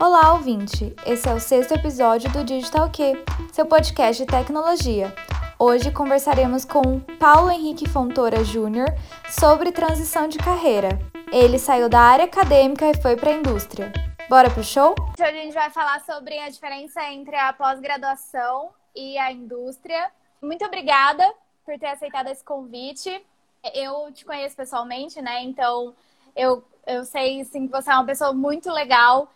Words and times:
Olá, 0.00 0.32
ouvinte! 0.32 0.92
Esse 1.06 1.28
é 1.28 1.32
o 1.32 1.38
sexto 1.38 1.72
episódio 1.72 2.28
do 2.32 2.42
Digital 2.42 2.90
Q, 2.90 3.24
seu 3.52 3.64
podcast 3.64 4.20
de 4.20 4.28
tecnologia. 4.28 5.14
Hoje 5.56 5.92
conversaremos 5.92 6.64
com 6.64 6.98
Paulo 6.98 7.48
Henrique 7.48 7.88
Fontoura 7.88 8.42
Júnior 8.42 8.88
sobre 9.30 9.70
transição 9.70 10.26
de 10.26 10.36
carreira. 10.36 10.98
Ele 11.30 11.60
saiu 11.60 11.88
da 11.88 12.00
área 12.00 12.24
acadêmica 12.24 12.90
e 12.90 13.00
foi 13.00 13.16
para 13.16 13.30
a 13.30 13.34
indústria. 13.34 13.92
Bora 14.28 14.50
pro 14.50 14.64
show? 14.64 14.96
Hoje 15.12 15.22
a 15.22 15.32
gente 15.32 15.54
vai 15.54 15.70
falar 15.70 16.00
sobre 16.00 16.36
a 16.40 16.48
diferença 16.48 17.00
entre 17.12 17.36
a 17.36 17.52
pós-graduação 17.52 18.70
e 18.96 19.16
a 19.16 19.30
indústria. 19.30 20.10
Muito 20.42 20.64
obrigada 20.64 21.24
por 21.64 21.78
ter 21.78 21.86
aceitado 21.86 22.26
esse 22.26 22.42
convite. 22.42 23.24
Eu 23.72 24.12
te 24.12 24.24
conheço 24.24 24.56
pessoalmente, 24.56 25.22
né? 25.22 25.44
Então 25.44 25.94
eu, 26.34 26.64
eu 26.84 27.04
sei 27.04 27.44
sim, 27.44 27.68
que 27.68 27.72
você 27.72 27.92
é 27.92 27.94
uma 27.94 28.04
pessoa 28.04 28.32
muito 28.32 28.72
legal. 28.72 29.30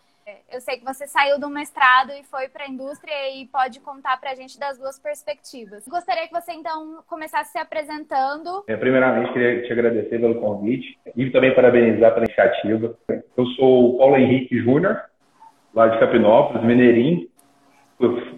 Eu 0.51 0.61
sei 0.61 0.77
que 0.77 0.85
você 0.85 1.07
saiu 1.07 1.39
do 1.39 1.49
mestrado 1.49 2.11
e 2.11 2.23
foi 2.23 2.47
para 2.47 2.65
a 2.65 2.67
indústria 2.67 3.13
e 3.35 3.45
pode 3.47 3.79
contar 3.79 4.19
para 4.19 4.31
a 4.31 4.35
gente 4.35 4.59
das 4.59 4.77
duas 4.77 4.99
perspectivas. 4.99 5.87
Gostaria 5.87 6.27
que 6.27 6.33
você 6.33 6.51
então 6.53 7.03
começasse 7.07 7.51
se 7.51 7.57
apresentando. 7.57 8.63
É, 8.67 8.75
primeiramente, 8.75 9.33
queria 9.33 9.63
te 9.63 9.71
agradecer 9.71 10.19
pelo 10.19 10.39
convite 10.41 10.97
e 11.15 11.29
também 11.29 11.53
parabenizar 11.53 12.13
pela 12.13 12.25
iniciativa. 12.25 12.95
Eu 13.37 13.45
sou 13.55 13.95
o 13.95 13.97
Paulo 13.97 14.17
Henrique 14.17 14.59
Júnior, 14.59 14.99
lá 15.73 15.87
de 15.87 15.99
Capinópolis, 15.99 16.63
mineirinho, 16.63 17.27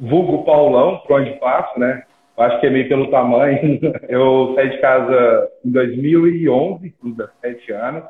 vulgo 0.02 0.44
Paulão, 0.44 1.00
por 1.00 1.20
onde 1.20 1.31
passo, 1.39 1.80
né? 1.80 2.03
Acho 2.38 2.59
que 2.59 2.67
é 2.67 2.70
meio 2.70 2.88
pelo 2.89 3.12
tamanho. 3.12 3.80
Eu 4.09 4.53
saí 4.55 4.70
de 4.70 4.81
casa 4.81 5.50
em 5.64 5.72
2011, 5.72 6.89
com 7.00 7.12
17 7.12 7.72
anos. 7.72 8.03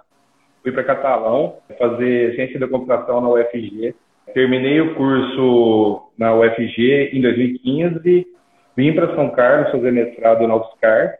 Fui 0.62 0.72
para 0.72 0.84
Catalão 0.84 1.58
fazer 1.78 2.36
ciência 2.36 2.60
da 2.60 2.68
computação 2.68 3.22
na 3.22 3.30
UFG. 3.30 3.96
Terminei 4.34 4.80
o 4.82 4.96
curso 4.96 6.12
na 6.18 6.34
UFG 6.36 7.12
em 7.14 7.22
2015. 7.22 8.28
Vim 8.76 8.94
para 8.94 9.16
São 9.16 9.30
Carlos 9.32 9.72
fazer 9.72 9.92
mestrado 9.92 10.48
na 10.48 10.56
UFSCar. 10.56 11.16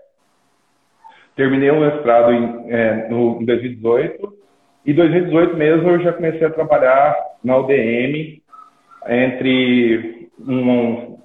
Terminei 1.36 1.72
o 1.72 1.80
mestrado 1.80 2.32
em, 2.32 2.72
é, 2.72 3.10
no, 3.10 3.42
em 3.42 3.46
2018. 3.46 4.34
E 4.86 4.94
2018 4.94 5.58
mesmo 5.58 5.90
eu 5.90 6.02
já 6.02 6.14
comecei 6.14 6.46
a 6.46 6.52
trabalhar 6.52 7.16
na 7.44 7.58
UDM 7.58 8.42
entre 9.08 10.30
um, 10.40 11.18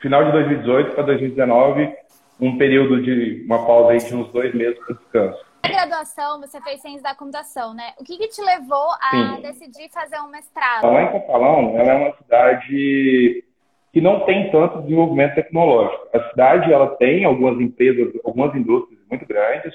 final 0.00 0.24
de 0.24 0.32
2018 0.32 0.94
para 0.94 1.04
2019, 1.04 1.92
um 2.40 2.56
período 2.56 3.02
de 3.02 3.42
uma 3.44 3.66
pausa 3.66 3.92
aí 3.92 3.98
de 3.98 4.14
uns 4.14 4.30
dois 4.32 4.54
meses 4.54 4.78
para 4.78 4.96
descanso. 4.96 5.49
Graduação, 5.62 6.40
você 6.40 6.60
fez 6.60 6.80
ciência 6.80 7.02
da 7.02 7.14
computação, 7.14 7.74
né? 7.74 7.92
O 7.98 8.04
que, 8.04 8.16
que 8.16 8.28
te 8.28 8.42
levou 8.42 8.88
a 9.00 9.36
Sim. 9.36 9.42
decidir 9.42 9.88
fazer 9.90 10.18
um 10.20 10.28
mestrado? 10.28 10.86
Lá 10.86 11.02
em 11.02 11.12
Catalão, 11.12 11.76
ela 11.76 11.92
é 11.92 11.94
uma 11.94 12.16
cidade 12.16 13.44
que 13.92 14.00
não 14.00 14.20
tem 14.20 14.50
tanto 14.50 14.82
desenvolvimento 14.82 15.34
tecnológico. 15.34 16.08
A 16.14 16.30
cidade 16.30 16.72
ela 16.72 16.88
tem 16.96 17.24
algumas 17.24 17.60
empresas, 17.60 18.12
algumas 18.24 18.54
indústrias 18.54 19.00
muito 19.10 19.26
grandes, 19.26 19.74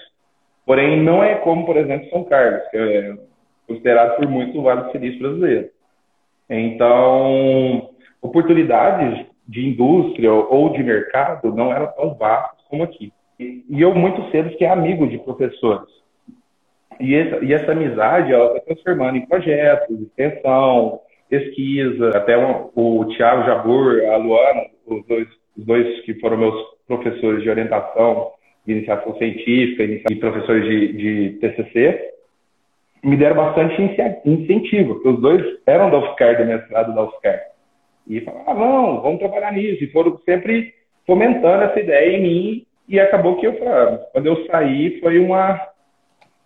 porém 0.65 1.01
não 1.03 1.23
é 1.23 1.35
como, 1.35 1.65
por 1.65 1.77
exemplo, 1.77 2.09
São 2.09 2.23
Carlos, 2.23 2.67
que 2.69 2.77
é 2.77 3.17
considerado 3.67 4.17
por 4.17 4.27
muitos 4.27 4.55
o 4.55 4.61
Vale 4.61 4.83
do 4.83 4.91
Silício 4.91 5.19
brasileiro. 5.19 5.69
Então, 6.49 7.89
oportunidades 8.21 9.25
de 9.47 9.67
indústria 9.67 10.31
ou 10.31 10.69
de 10.69 10.83
mercado 10.83 11.53
não 11.53 11.73
eram 11.73 11.87
tão 11.93 12.13
vastas 12.15 12.63
como 12.69 12.83
aqui. 12.83 13.11
E, 13.39 13.63
eu 13.69 13.93
muito 13.93 14.29
cedo 14.31 14.49
fiquei 14.51 14.67
amigo 14.67 15.07
de 15.07 15.17
professores. 15.19 15.89
E 16.99 17.13
essa, 17.13 17.43
e 17.43 17.53
essa 17.53 17.71
amizade, 17.71 18.31
ela 18.31 18.55
está 18.55 18.61
transformando 18.61 19.17
em 19.17 19.25
projetos, 19.25 20.01
extensão, 20.01 21.01
pesquisa. 21.29 22.09
Até 22.15 22.37
o, 22.37 22.71
o 22.75 23.05
Tiago 23.09 23.45
Jabur, 23.45 24.01
a 24.05 24.17
Luana, 24.17 24.61
os 24.85 25.05
dois, 25.05 25.27
os 25.57 25.65
dois 25.65 26.01
que 26.01 26.13
foram 26.15 26.37
meus 26.37 26.55
professores 26.87 27.43
de 27.43 27.49
orientação, 27.49 28.31
de 28.65 28.73
iniciação 28.73 29.15
científica 29.17 29.83
e 29.83 30.15
professores 30.15 30.63
de, 30.63 30.93
de 30.93 31.29
TCC, 31.39 32.11
me 33.03 33.17
deram 33.17 33.35
bastante 33.35 33.79
incentivo, 34.25 34.95
porque 34.95 35.09
os 35.09 35.21
dois 35.21 35.43
eram 35.67 35.91
da 35.91 35.99
UFSCar, 35.99 36.37
do 36.37 36.45
mestrado 36.45 36.95
da 36.95 37.03
UFSCar. 37.03 37.39
E 38.07 38.21
falaram, 38.21 38.45
ah, 38.47 38.53
não, 38.53 39.01
vamos 39.01 39.19
trabalhar 39.19 39.51
nisso. 39.51 39.83
E 39.83 39.91
foram 39.91 40.17
sempre 40.19 40.73
fomentando 41.05 41.63
essa 41.63 41.79
ideia 41.79 42.17
em 42.17 42.21
mim. 42.21 42.65
E 42.87 42.99
acabou 42.99 43.37
que 43.37 43.47
eu, 43.47 43.57
quando 44.11 44.25
eu 44.25 44.45
saí, 44.47 44.99
foi 44.99 45.19
uma. 45.19 45.59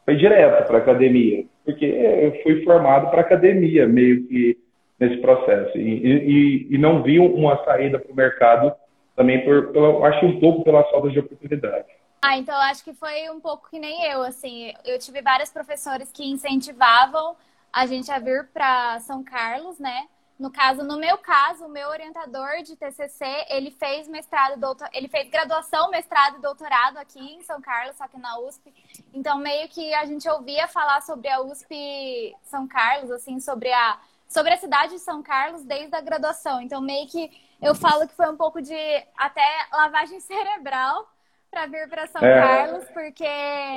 Foi 0.06 0.16
direto 0.16 0.68
para 0.68 0.78
academia. 0.78 1.46
Porque 1.66 1.86
eu 1.86 2.42
fui 2.42 2.64
formado 2.64 3.12
para 3.12 3.22
academia, 3.22 3.88
meio 3.88 4.26
que 4.28 4.58
nesse 5.00 5.18
processo. 5.18 5.78
E, 5.78 5.82
e, 5.82 6.68
e 6.72 6.78
não 6.78 7.04
vi 7.04 7.20
uma 7.20 7.64
saída 7.64 8.00
para 8.00 8.12
o 8.12 8.16
mercado 8.16 8.74
também, 9.16 9.44
por, 9.44 9.72
pela, 9.72 10.08
acho 10.08 10.26
um 10.26 10.40
pouco 10.40 10.64
pela 10.64 10.84
falta 10.86 11.10
de 11.10 11.20
oportunidade. 11.20 11.86
Ah, 12.22 12.38
então 12.38 12.56
acho 12.56 12.84
que 12.84 12.94
foi 12.94 13.30
um 13.30 13.40
pouco 13.40 13.70
que 13.70 13.80
nem 13.80 14.06
eu, 14.12 14.22
assim. 14.22 14.74
Eu 14.86 14.98
tive 15.00 15.22
vários 15.22 15.52
professores 15.52 16.12
que 16.12 16.30
incentivavam 16.30 17.36
a 17.72 17.86
gente 17.86 18.12
a 18.12 18.20
vir 18.20 18.48
para 18.54 19.00
São 19.02 19.24
Carlos, 19.24 19.80
né? 19.80 20.08
No 20.40 20.50
caso, 20.50 20.84
no 20.84 20.98
meu 20.98 21.18
caso, 21.18 21.66
o 21.66 21.70
meu 21.70 21.90
orientador 21.90 22.64
de 22.64 22.74
TCC, 22.78 23.26
ele 23.50 23.72
fez 23.72 24.08
mestrado, 24.08 24.58
doutor, 24.58 24.88
ele 24.94 25.10
fez 25.10 25.30
graduação, 25.30 25.90
mestrado 25.90 26.38
e 26.38 26.42
doutorado 26.42 26.98
aqui 26.98 27.20
em 27.20 27.44
São 27.44 27.60
Carlos, 27.60 27.98
só 27.98 28.08
que 28.08 28.18
na 28.18 28.40
USP. 28.40 28.74
Então, 29.14 29.38
meio 29.38 29.68
que 29.68 29.94
a 29.94 30.06
gente 30.06 30.30
ouvia 30.30 30.66
falar 30.70 31.02
sobre 31.02 31.28
a 31.28 31.42
USP 31.42 32.34
São 32.44 32.66
Carlos, 32.66 33.12
assim, 33.12 33.40
sobre 33.42 33.72
a 33.74 34.00
sobre 34.30 34.54
a 34.54 34.58
cidade 34.58 34.94
de 34.94 35.00
São 35.00 35.24
Carlos 35.24 35.64
desde 35.64 35.96
a 35.96 36.02
graduação. 36.02 36.62
Então, 36.62 36.80
meio 36.80 37.08
que 37.08 37.32
eu 37.60 37.74
falo 37.76 38.08
que 38.08 38.14
foi 38.14 38.30
um 38.30 38.38
pouco 38.38 38.62
de 38.62 39.06
até 39.18 39.68
lavagem 39.74 40.22
cerebral 40.22 41.06
para 41.52 41.66
vir 41.66 41.90
para 41.90 42.08
São 42.08 42.24
é, 42.24 42.42
Carlos, 42.42 42.86
porque 42.92 43.26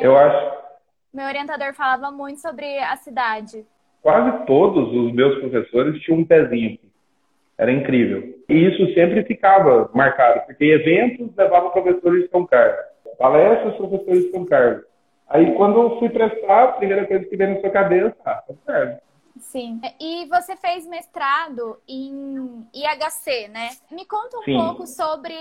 eu 0.00 0.16
acho 0.16 0.72
meu 1.12 1.26
orientador 1.26 1.74
falava 1.74 2.10
muito 2.10 2.40
sobre 2.40 2.78
a 2.78 2.96
cidade 2.96 3.66
quase 4.02 4.44
todos 4.46 4.92
os 4.92 5.12
meus 5.12 5.38
professores 5.38 6.02
tinham 6.02 6.20
um 6.20 6.24
pezinho. 6.24 6.78
Era 7.56 7.70
incrível. 7.70 8.34
E 8.48 8.54
isso 8.54 8.92
sempre 8.92 9.24
ficava 9.24 9.88
marcado, 9.94 10.44
porque 10.46 10.64
eventos 10.64 11.34
levavam 11.36 11.70
professores 11.70 12.24
de 12.24 12.30
São 12.30 12.44
Carlos, 12.44 12.84
palestras 13.18 13.76
professores 13.76 14.24
de 14.24 14.30
São 14.32 14.44
Carlos. 14.44 14.84
Aí 15.28 15.54
quando 15.54 15.80
eu 15.80 15.98
fui 15.98 16.08
prestar, 16.10 16.64
a 16.64 16.72
primeira 16.72 17.06
coisa 17.06 17.24
que 17.24 17.36
veio 17.36 17.54
na 17.54 17.60
sua 17.60 17.70
cabeça, 17.70 18.16
ah, 18.24 18.42
São 18.46 18.56
Carlos. 18.66 18.98
Sim. 19.38 19.80
E 19.98 20.26
você 20.26 20.56
fez 20.56 20.86
mestrado 20.86 21.78
em 21.88 22.66
IHC, 22.74 23.48
né? 23.48 23.70
Me 23.90 24.04
conta 24.04 24.38
um 24.38 24.42
Sim. 24.42 24.58
pouco 24.58 24.86
sobre 24.86 25.34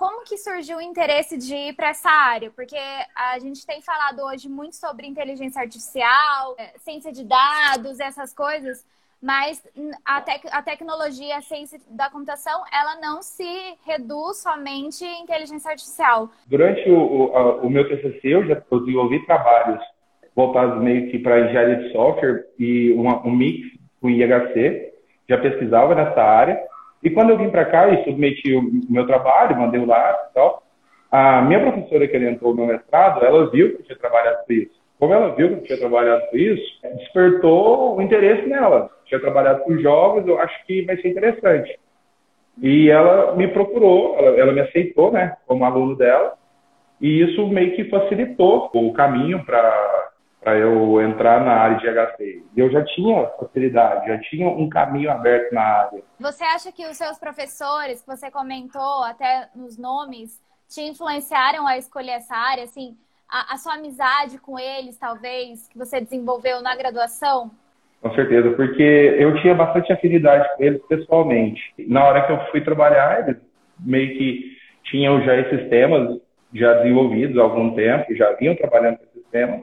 como 0.00 0.24
que 0.24 0.38
surgiu 0.38 0.78
o 0.78 0.80
interesse 0.80 1.36
de 1.36 1.54
ir 1.54 1.74
para 1.74 1.90
essa 1.90 2.08
área? 2.08 2.50
Porque 2.50 2.78
a 3.14 3.38
gente 3.38 3.66
tem 3.66 3.82
falado 3.82 4.20
hoje 4.22 4.48
muito 4.48 4.74
sobre 4.74 5.06
inteligência 5.06 5.60
artificial, 5.60 6.56
é, 6.56 6.72
ciência 6.78 7.12
de 7.12 7.22
dados, 7.22 8.00
essas 8.00 8.32
coisas, 8.32 8.82
mas 9.20 9.62
a, 10.02 10.22
tec 10.22 10.46
a 10.50 10.62
tecnologia, 10.62 11.36
a 11.36 11.42
ciência 11.42 11.78
da 11.90 12.08
computação, 12.08 12.62
ela 12.72 12.98
não 12.98 13.20
se 13.20 13.44
reduz 13.84 14.38
somente 14.38 15.04
em 15.04 15.24
inteligência 15.24 15.70
artificial. 15.70 16.30
Durante 16.46 16.88
o, 16.88 16.96
o, 16.98 17.36
a, 17.36 17.56
o 17.56 17.68
meu 17.68 17.86
TCC, 17.86 18.20
eu 18.24 18.46
já 18.46 18.54
desenvolvi 18.54 19.26
trabalhos 19.26 19.84
voltados 20.34 20.82
meio 20.82 21.10
que 21.10 21.18
para 21.18 21.40
engenharia 21.40 21.76
de 21.76 21.92
software 21.92 22.46
e 22.58 22.90
uma, 22.92 23.20
um 23.26 23.36
mix 23.36 23.68
com 24.00 24.08
IHC, 24.08 24.94
já 25.28 25.36
pesquisava 25.36 25.94
nessa 25.94 26.22
área, 26.22 26.69
e 27.02 27.10
quando 27.10 27.30
eu 27.30 27.38
vim 27.38 27.50
para 27.50 27.64
cá 27.64 27.88
e 27.88 28.04
submeti 28.04 28.54
o 28.54 28.62
meu 28.88 29.06
trabalho, 29.06 29.56
mandei 29.56 29.80
o 29.80 29.86
lá 29.86 30.28
e 30.30 30.34
tal, 30.34 30.62
a 31.10 31.42
minha 31.42 31.60
professora 31.60 32.06
que 32.06 32.16
orientou 32.16 32.52
o 32.52 32.54
meu 32.54 32.66
mestrado, 32.66 33.24
ela 33.24 33.50
viu 33.50 33.70
que 33.70 33.82
eu 33.82 33.84
tinha 33.84 33.98
trabalhado 33.98 34.44
com 34.46 34.52
isso. 34.52 34.80
Como 34.98 35.14
ela 35.14 35.34
viu 35.34 35.48
que 35.48 35.54
eu 35.54 35.62
tinha 35.62 35.78
trabalhado 35.78 36.26
com 36.30 36.36
isso, 36.36 36.80
despertou 36.98 37.96
o 37.96 38.02
interesse 38.02 38.46
nela. 38.46 38.90
Tinha 39.06 39.18
trabalhado 39.18 39.62
com 39.64 39.78
jogos, 39.78 40.26
eu 40.26 40.38
acho 40.38 40.64
que 40.66 40.82
vai 40.82 40.96
ser 40.98 41.08
interessante. 41.08 41.78
E 42.60 42.90
ela 42.90 43.34
me 43.34 43.48
procurou, 43.48 44.16
ela, 44.18 44.38
ela 44.38 44.52
me 44.52 44.60
aceitou, 44.60 45.10
né, 45.10 45.36
como 45.46 45.64
aluno 45.64 45.96
dela. 45.96 46.34
E 47.00 47.22
isso 47.22 47.48
meio 47.48 47.74
que 47.74 47.84
facilitou 47.84 48.70
o 48.74 48.92
caminho 48.92 49.42
para 49.44 49.99
para 50.40 50.58
eu 50.58 51.00
entrar 51.02 51.44
na 51.44 51.52
área 51.52 51.76
de 51.76 51.86
HC. 51.86 52.42
Eu 52.56 52.70
já 52.70 52.82
tinha 52.84 53.26
facilidade, 53.38 54.08
já 54.08 54.18
tinha 54.20 54.48
um 54.48 54.68
caminho 54.68 55.10
aberto 55.10 55.52
na 55.52 55.62
área. 55.62 56.02
Você 56.18 56.42
acha 56.44 56.72
que 56.72 56.86
os 56.86 56.96
seus 56.96 57.18
professores, 57.18 58.00
que 58.00 58.06
você 58.06 58.30
comentou 58.30 59.04
até 59.04 59.48
nos 59.54 59.76
nomes, 59.76 60.40
te 60.68 60.80
influenciaram 60.80 61.66
a 61.66 61.76
escolher 61.76 62.12
essa 62.12 62.34
área? 62.34 62.64
Assim, 62.64 62.96
a, 63.28 63.54
a 63.54 63.56
sua 63.58 63.74
amizade 63.74 64.38
com 64.38 64.58
eles, 64.58 64.96
talvez, 64.96 65.68
que 65.68 65.76
você 65.76 66.00
desenvolveu 66.00 66.62
na 66.62 66.74
graduação? 66.74 67.50
Com 68.00 68.14
certeza, 68.14 68.50
porque 68.52 68.82
eu 69.18 69.38
tinha 69.42 69.54
bastante 69.54 69.92
afinidade 69.92 70.48
com 70.56 70.64
eles 70.64 70.82
pessoalmente. 70.86 71.60
Na 71.86 72.02
hora 72.04 72.26
que 72.26 72.32
eu 72.32 72.50
fui 72.50 72.62
trabalhar, 72.62 73.28
eles 73.28 73.42
meio 73.78 74.16
que 74.16 74.56
tinham 74.84 75.22
já 75.22 75.36
esses 75.36 75.68
temas 75.68 76.18
já 76.52 76.74
desenvolvidos 76.74 77.38
há 77.38 77.42
algum 77.42 77.74
tempo, 77.74 78.14
já 78.14 78.32
vinham 78.32 78.56
trabalhando 78.56 78.98
com 78.98 79.04
esses 79.04 79.30
temas. 79.30 79.60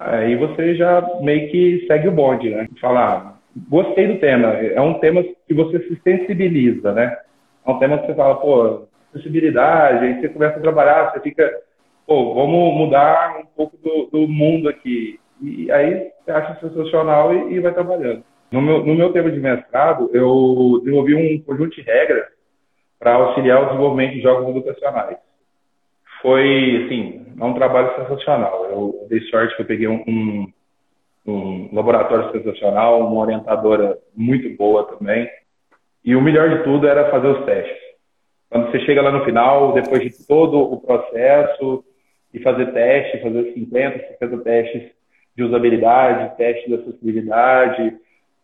Aí 0.00 0.34
você 0.34 0.74
já 0.76 1.06
meio 1.20 1.50
que 1.50 1.84
segue 1.86 2.08
o 2.08 2.12
bonde, 2.12 2.48
né? 2.48 2.66
Falar, 2.80 3.38
gostei 3.68 4.06
do 4.06 4.18
tema. 4.18 4.48
É 4.48 4.80
um 4.80 4.94
tema 4.94 5.22
que 5.22 5.52
você 5.52 5.78
se 5.80 6.00
sensibiliza, 6.02 6.90
né? 6.92 7.18
É 7.66 7.70
um 7.70 7.78
tema 7.78 7.98
que 7.98 8.06
você 8.06 8.14
fala, 8.14 8.36
pô, 8.36 8.86
sensibilidade, 9.12 10.06
aí 10.06 10.18
você 10.18 10.30
começa 10.30 10.56
a 10.56 10.62
trabalhar, 10.62 11.12
você 11.12 11.20
fica, 11.20 11.52
pô, 12.06 12.32
vamos 12.32 12.78
mudar 12.78 13.40
um 13.42 13.46
pouco 13.54 13.76
do, 13.76 14.06
do 14.10 14.26
mundo 14.26 14.70
aqui. 14.70 15.20
E 15.42 15.70
aí 15.70 16.10
você 16.24 16.30
acha 16.30 16.58
sensacional 16.60 17.34
e, 17.34 17.52
e 17.54 17.60
vai 17.60 17.74
trabalhando. 17.74 18.24
No 18.50 18.62
meu, 18.62 18.82
no 18.82 18.94
meu 18.94 19.12
tema 19.12 19.30
de 19.30 19.38
mestrado, 19.38 20.08
eu 20.14 20.80
desenvolvi 20.82 21.14
um 21.14 21.42
conjunto 21.42 21.76
de 21.76 21.82
regras 21.82 22.24
para 22.98 23.12
auxiliar 23.16 23.62
o 23.62 23.66
desenvolvimento 23.66 24.14
de 24.14 24.22
jogos 24.22 24.48
educacionais. 24.48 25.18
Foi, 26.22 26.84
assim, 26.84 27.26
é 27.40 27.44
um 27.44 27.54
trabalho 27.54 27.94
sensacional. 27.96 28.66
Eu 28.66 29.06
dei 29.08 29.20
sorte 29.22 29.56
que 29.56 29.62
eu 29.62 29.66
peguei 29.66 29.88
um, 29.88 30.04
um, 30.06 30.52
um 31.26 31.74
laboratório 31.74 32.30
sensacional, 32.32 33.00
uma 33.00 33.20
orientadora 33.20 33.98
muito 34.14 34.56
boa 34.56 34.84
também. 34.84 35.28
E 36.04 36.14
o 36.14 36.22
melhor 36.22 36.48
de 36.50 36.64
tudo 36.64 36.86
era 36.86 37.10
fazer 37.10 37.28
os 37.28 37.44
testes. 37.44 37.78
Quando 38.50 38.70
você 38.70 38.80
chega 38.80 39.02
lá 39.02 39.12
no 39.12 39.24
final, 39.24 39.72
depois 39.72 40.02
de 40.02 40.26
todo 40.26 40.58
o 40.60 40.80
processo, 40.80 41.84
e 42.32 42.38
fazer 42.40 42.72
testes, 42.72 43.22
fazer 43.22 43.52
50, 43.52 43.98
60 44.18 44.38
testes 44.38 44.90
de 45.36 45.42
usabilidade, 45.42 46.36
testes 46.36 46.66
de 46.66 46.74
acessibilidade, 46.74 47.96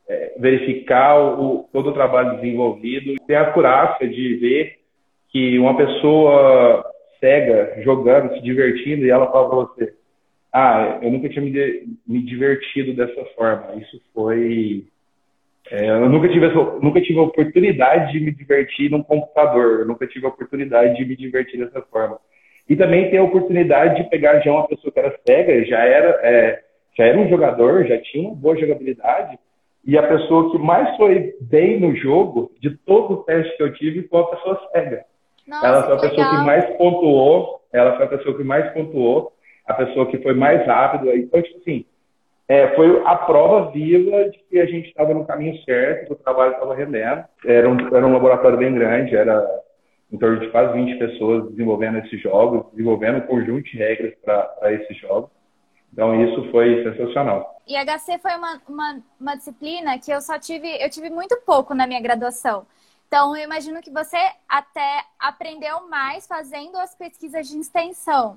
é, 0.08 0.34
verificar 0.38 1.18
o, 1.18 1.68
todo 1.72 1.90
o 1.90 1.92
trabalho 1.92 2.36
desenvolvido, 2.36 3.14
ter 3.26 3.36
a 3.36 3.52
curácia 3.52 4.08
de 4.08 4.36
ver 4.36 4.78
que 5.28 5.58
uma 5.58 5.76
pessoa 5.76 6.84
cega 7.20 7.82
jogando, 7.82 8.34
se 8.34 8.42
divertindo, 8.42 9.04
e 9.04 9.10
ela 9.10 9.30
fala 9.30 9.48
para 9.48 9.58
você: 9.58 9.94
Ah, 10.52 10.98
eu 11.02 11.10
nunca 11.10 11.28
tinha 11.28 11.44
me, 11.44 11.50
de, 11.50 11.86
me 12.06 12.22
divertido 12.22 12.94
dessa 12.94 13.24
forma. 13.36 13.74
Isso 13.76 14.00
foi. 14.14 14.84
É, 15.70 15.90
eu 15.90 16.08
nunca 16.08 16.28
tive, 16.28 16.46
essa, 16.46 16.78
nunca 16.80 17.00
tive 17.00 17.18
a 17.18 17.22
oportunidade 17.22 18.12
de 18.12 18.20
me 18.20 18.30
divertir 18.30 18.88
num 18.90 19.02
computador, 19.02 19.80
eu 19.80 19.86
nunca 19.86 20.06
tive 20.06 20.24
a 20.24 20.28
oportunidade 20.28 20.96
de 20.96 21.04
me 21.04 21.16
divertir 21.16 21.58
dessa 21.58 21.82
forma. 21.82 22.18
E 22.68 22.76
também 22.76 23.10
ter 23.10 23.18
a 23.18 23.24
oportunidade 23.24 24.02
de 24.02 24.08
pegar 24.08 24.40
já 24.40 24.52
uma 24.52 24.68
pessoa 24.68 24.92
que 24.92 24.98
era 24.98 25.18
cega, 25.26 25.64
já 25.64 25.78
era, 25.78 26.20
é, 26.22 26.62
já 26.96 27.04
era 27.04 27.18
um 27.18 27.28
jogador, 27.28 27.84
já 27.84 27.98
tinha 27.98 28.28
uma 28.28 28.36
boa 28.36 28.56
jogabilidade, 28.56 29.38
e 29.84 29.96
a 29.96 30.06
pessoa 30.06 30.50
que 30.50 30.58
mais 30.58 30.96
foi 30.96 31.34
bem 31.40 31.78
no 31.78 31.94
jogo, 31.96 32.52
de 32.60 32.76
todos 32.78 33.18
os 33.18 33.24
testes 33.24 33.56
que 33.56 33.62
eu 33.62 33.72
tive, 33.72 34.08
foi 34.08 34.20
a 34.20 34.24
pessoa 34.24 34.68
cega. 34.72 35.04
Nossa, 35.46 35.66
ela 35.66 35.82
foi 35.82 35.94
a 35.94 36.00
pessoa 36.00 36.26
legal. 36.26 36.30
que 36.30 36.46
mais 36.46 36.76
pontuou, 36.76 37.62
ela 37.72 37.96
foi 37.96 38.06
a 38.06 38.08
pessoa 38.08 38.36
que 38.36 38.44
mais 38.44 38.72
pontuou, 38.72 39.32
a 39.66 39.74
pessoa 39.74 40.06
que 40.06 40.18
foi 40.18 40.34
mais 40.34 40.66
rápida. 40.66 41.14
Então, 41.16 41.42
tipo 41.42 41.58
assim, 41.58 41.84
é, 42.48 42.74
foi 42.76 43.02
a 43.04 43.16
prova 43.16 43.70
viva 43.70 44.28
de 44.30 44.38
que 44.48 44.58
a 44.58 44.66
gente 44.66 44.88
estava 44.88 45.12
no 45.12 45.26
caminho 45.26 45.56
certo, 45.64 46.06
que 46.06 46.12
o 46.12 46.16
trabalho 46.16 46.52
estava 46.52 46.74
rendendo. 46.74 47.24
Era 47.44 47.68
um, 47.68 47.96
era 47.96 48.06
um 48.06 48.12
laboratório 48.12 48.58
bem 48.58 48.72
grande, 48.74 49.16
era 49.16 49.44
em 50.12 50.16
torno 50.16 50.38
de 50.40 50.48
quase 50.50 50.72
20 50.72 50.98
pessoas 50.98 51.50
desenvolvendo 51.50 51.98
esses 51.98 52.20
jogos, 52.20 52.70
desenvolvendo 52.70 53.18
um 53.18 53.26
conjunto 53.26 53.64
de 53.64 53.76
regras 53.76 54.14
para 54.24 54.72
esses 54.72 54.96
jogos. 54.98 55.30
Então, 55.92 56.14
isso 56.24 56.50
foi 56.50 56.84
sensacional. 56.84 57.60
E 57.66 57.74
HC 57.74 58.18
foi 58.18 58.36
uma, 58.36 58.60
uma, 58.68 59.02
uma 59.20 59.36
disciplina 59.36 59.98
que 59.98 60.12
eu 60.12 60.20
só 60.20 60.38
tive, 60.38 60.68
eu 60.80 60.88
tive 60.88 61.10
muito 61.10 61.36
pouco 61.44 61.74
na 61.74 61.86
minha 61.86 62.00
graduação. 62.00 62.64
Então, 63.06 63.36
eu 63.36 63.44
imagino 63.44 63.80
que 63.80 63.90
você 63.90 64.18
até 64.48 65.04
aprendeu 65.18 65.88
mais 65.88 66.26
fazendo 66.26 66.76
as 66.76 66.94
pesquisas 66.94 67.48
de 67.48 67.58
extensão. 67.58 68.36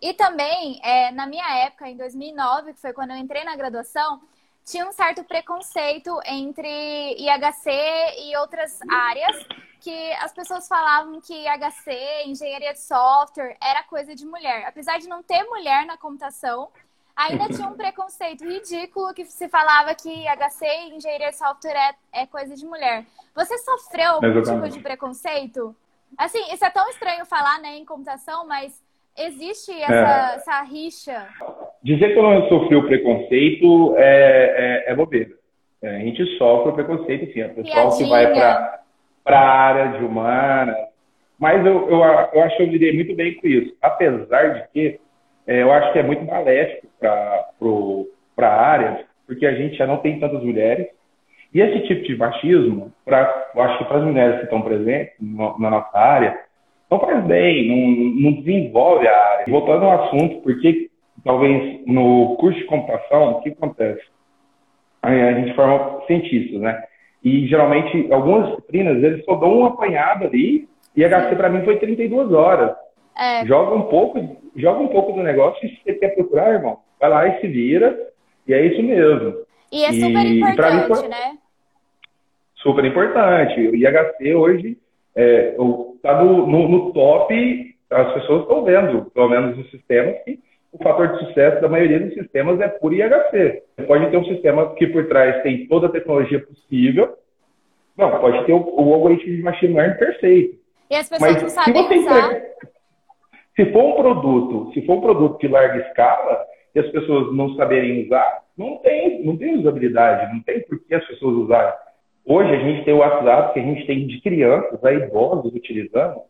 E 0.00 0.14
também, 0.14 0.80
é, 0.82 1.12
na 1.12 1.26
minha 1.26 1.48
época, 1.64 1.88
em 1.88 1.96
2009, 1.96 2.74
que 2.74 2.80
foi 2.80 2.92
quando 2.92 3.10
eu 3.10 3.16
entrei 3.16 3.44
na 3.44 3.54
graduação, 3.54 4.20
tinha 4.64 4.86
um 4.86 4.92
certo 4.92 5.22
preconceito 5.24 6.18
entre 6.24 7.14
IHC 7.18 7.70
e 8.18 8.36
outras 8.36 8.78
áreas, 8.88 9.46
que 9.80 10.12
as 10.14 10.32
pessoas 10.32 10.68
falavam 10.68 11.20
que 11.20 11.34
IHC, 11.34 12.24
engenharia 12.26 12.72
de 12.72 12.80
software, 12.80 13.56
era 13.62 13.82
coisa 13.84 14.14
de 14.14 14.26
mulher. 14.26 14.66
Apesar 14.66 14.98
de 14.98 15.08
não 15.08 15.22
ter 15.22 15.42
mulher 15.44 15.86
na 15.86 15.96
computação, 15.96 16.70
ainda 17.16 17.48
tinha 17.48 17.68
um 17.68 17.74
preconceito 17.74 18.44
ridículo 18.44 19.12
que 19.14 19.24
se 19.24 19.48
falava 19.48 19.94
que 19.94 20.26
HC 20.26 20.66
engenharia 20.94 21.30
de 21.30 21.36
software 21.36 21.94
é, 22.12 22.22
é 22.22 22.26
coisa 22.26 22.54
de 22.54 22.64
mulher. 22.64 23.04
Você 23.34 23.58
sofreu 23.58 24.12
algum 24.14 24.42
tipo 24.42 24.68
de 24.68 24.80
preconceito? 24.80 25.74
Assim, 26.16 26.40
isso 26.52 26.64
é 26.64 26.70
tão 26.70 26.88
estranho 26.88 27.24
falar, 27.24 27.60
né, 27.60 27.76
em 27.76 27.84
computação, 27.84 28.46
mas 28.46 28.82
existe 29.16 29.72
essa, 29.72 30.32
é. 30.32 30.36
essa 30.36 30.62
rixa? 30.62 31.28
Dizer 31.82 32.12
que 32.12 32.18
eu 32.18 32.22
não 32.22 32.48
sofri 32.48 32.76
o 32.76 32.86
preconceito 32.86 33.94
é, 33.96 34.84
é, 34.86 34.92
é 34.92 34.94
bobeira. 34.94 35.30
É, 35.82 35.96
a 35.96 35.98
gente 36.00 36.24
sofre 36.36 36.70
o 36.70 36.74
preconceito, 36.74 37.32
sim. 37.32 37.42
O 37.42 37.54
pessoal 37.54 37.88
Piadinha. 37.88 38.04
que 38.04 38.10
vai 38.10 38.80
para 39.24 39.40
a 39.40 39.60
área 39.60 39.98
de 39.98 40.04
humana. 40.04 40.76
Mas 41.38 41.64
eu, 41.64 41.88
eu, 41.88 42.00
eu 42.34 42.42
acho 42.42 42.56
que 42.56 42.62
eu 42.62 42.66
lidei 42.66 42.92
muito 42.92 43.14
bem 43.14 43.34
com 43.34 43.46
isso. 43.46 43.74
Apesar 43.80 44.54
de 44.54 44.68
que 44.72 45.00
é, 45.50 45.62
eu 45.62 45.72
acho 45.72 45.92
que 45.92 45.98
é 45.98 46.02
muito 46.04 46.24
maléfico 46.24 46.86
para 47.00 48.48
a 48.48 48.70
área, 48.70 49.04
porque 49.26 49.44
a 49.44 49.52
gente 49.52 49.74
já 49.76 49.84
não 49.84 49.96
tem 49.96 50.20
tantas 50.20 50.44
mulheres. 50.44 50.86
E 51.52 51.60
esse 51.60 51.88
tipo 51.88 52.04
de 52.04 52.16
machismo, 52.16 52.92
pra, 53.04 53.48
eu 53.52 53.62
acho 53.62 53.78
que 53.78 53.84
para 53.86 53.98
as 53.98 54.04
mulheres 54.04 54.36
que 54.36 54.44
estão 54.44 54.62
presentes 54.62 55.12
na, 55.20 55.58
na 55.58 55.70
nossa 55.70 55.98
área, 55.98 56.38
não 56.88 57.00
faz 57.00 57.24
bem, 57.24 57.68
não, 57.68 58.30
não, 58.30 58.40
desenvolve 58.40 59.08
a 59.08 59.28
área. 59.32 59.46
Voltando 59.48 59.86
ao 59.86 60.04
assunto, 60.04 60.40
porque 60.42 60.88
talvez 61.24 61.84
no 61.84 62.36
curso 62.36 62.56
de 62.56 62.66
computação, 62.66 63.32
o 63.32 63.40
que 63.40 63.48
acontece? 63.48 64.02
A 65.02 65.32
gente 65.32 65.54
forma 65.54 66.06
cientistas, 66.06 66.60
né? 66.60 66.80
E 67.24 67.48
geralmente, 67.48 68.06
algumas 68.12 68.50
disciplinas, 68.50 69.02
eles 69.02 69.24
só 69.24 69.34
dão 69.34 69.58
um 69.58 69.66
apanhado 69.66 70.26
ali, 70.26 70.68
e 70.94 71.04
HC 71.04 71.34
para 71.34 71.48
mim 71.48 71.64
foi 71.64 71.76
32 71.78 72.32
horas. 72.32 72.70
É. 73.16 73.46
Joga 73.46 73.74
um 73.74 73.82
pouco, 73.82 74.36
joga 74.56 74.80
um 74.80 74.88
pouco 74.88 75.12
do 75.12 75.22
negócio 75.22 75.64
e 75.66 75.70
se 75.70 75.82
você 75.82 75.94
quer 75.94 76.14
procurar, 76.14 76.54
irmão, 76.54 76.78
vai 76.98 77.10
lá 77.10 77.28
e 77.28 77.40
se 77.40 77.46
vira. 77.46 77.98
E 78.46 78.54
é 78.54 78.66
isso 78.66 78.82
mesmo. 78.82 79.34
E 79.70 79.84
é 79.84 79.92
super 79.92 80.26
e, 80.26 80.40
importante, 80.40 81.08
né? 81.08 81.38
Super 82.56 82.84
importante. 82.84 83.60
O 83.68 83.76
IHC 83.76 84.34
hoje 84.34 84.78
é, 85.14 85.54
tá 86.02 86.22
no, 86.22 86.46
no, 86.46 86.68
no 86.68 86.92
top, 86.92 87.76
as 87.90 88.12
pessoas 88.14 88.42
estão 88.42 88.64
vendo, 88.64 89.10
pelo 89.10 89.28
menos 89.28 89.58
os 89.58 89.70
sistemas, 89.70 90.16
que 90.24 90.38
o 90.72 90.78
fator 90.82 91.08
de 91.08 91.26
sucesso 91.26 91.60
da 91.60 91.68
maioria 91.68 92.00
dos 92.00 92.14
sistemas 92.14 92.60
é 92.60 92.68
por 92.68 92.92
IHC. 92.92 93.62
Você 93.76 93.82
pode 93.86 94.10
ter 94.10 94.16
um 94.16 94.24
sistema 94.24 94.74
que 94.74 94.86
por 94.86 95.08
trás 95.08 95.42
tem 95.42 95.66
toda 95.66 95.86
a 95.86 95.90
tecnologia 95.90 96.40
possível. 96.40 97.16
Não, 97.96 98.18
pode 98.20 98.44
ter 98.46 98.52
o, 98.52 98.58
o 98.58 98.94
algoritmo 98.94 99.36
de 99.36 99.42
machine 99.42 99.74
learning 99.74 99.98
perfeito. 99.98 100.58
E 100.88 100.94
as 100.96 101.08
pessoas 101.08 101.32
Mas, 101.32 101.42
não 101.42 101.50
sabem 101.50 101.98
usar. 101.98 102.42
Se 103.60 103.70
for 103.72 103.84
um 103.84 103.92
produto, 103.92 104.72
se 104.72 104.80
for 104.86 104.94
um 104.94 105.00
produto 105.02 105.38
de 105.38 105.46
larga 105.46 105.86
escala 105.86 106.46
e 106.74 106.80
as 106.80 106.88
pessoas 106.88 107.36
não 107.36 107.54
saberem 107.56 108.06
usar, 108.06 108.42
não 108.56 108.78
tem, 108.78 109.22
não 109.22 109.36
tem 109.36 109.58
usabilidade, 109.58 110.32
não 110.32 110.42
tem 110.42 110.62
por 110.62 110.82
que 110.82 110.94
as 110.94 111.06
pessoas 111.06 111.34
usarem. 111.34 111.74
Hoje 112.24 112.54
a 112.54 112.58
gente 112.58 112.86
tem 112.86 112.94
o 112.94 113.00
WhatsApp 113.00 113.52
que 113.52 113.60
a 113.60 113.62
gente 113.62 113.86
tem 113.86 114.06
de 114.06 114.18
crianças 114.22 114.82
a 114.82 114.90
idosos 114.94 115.52
utilizando, 115.52 116.22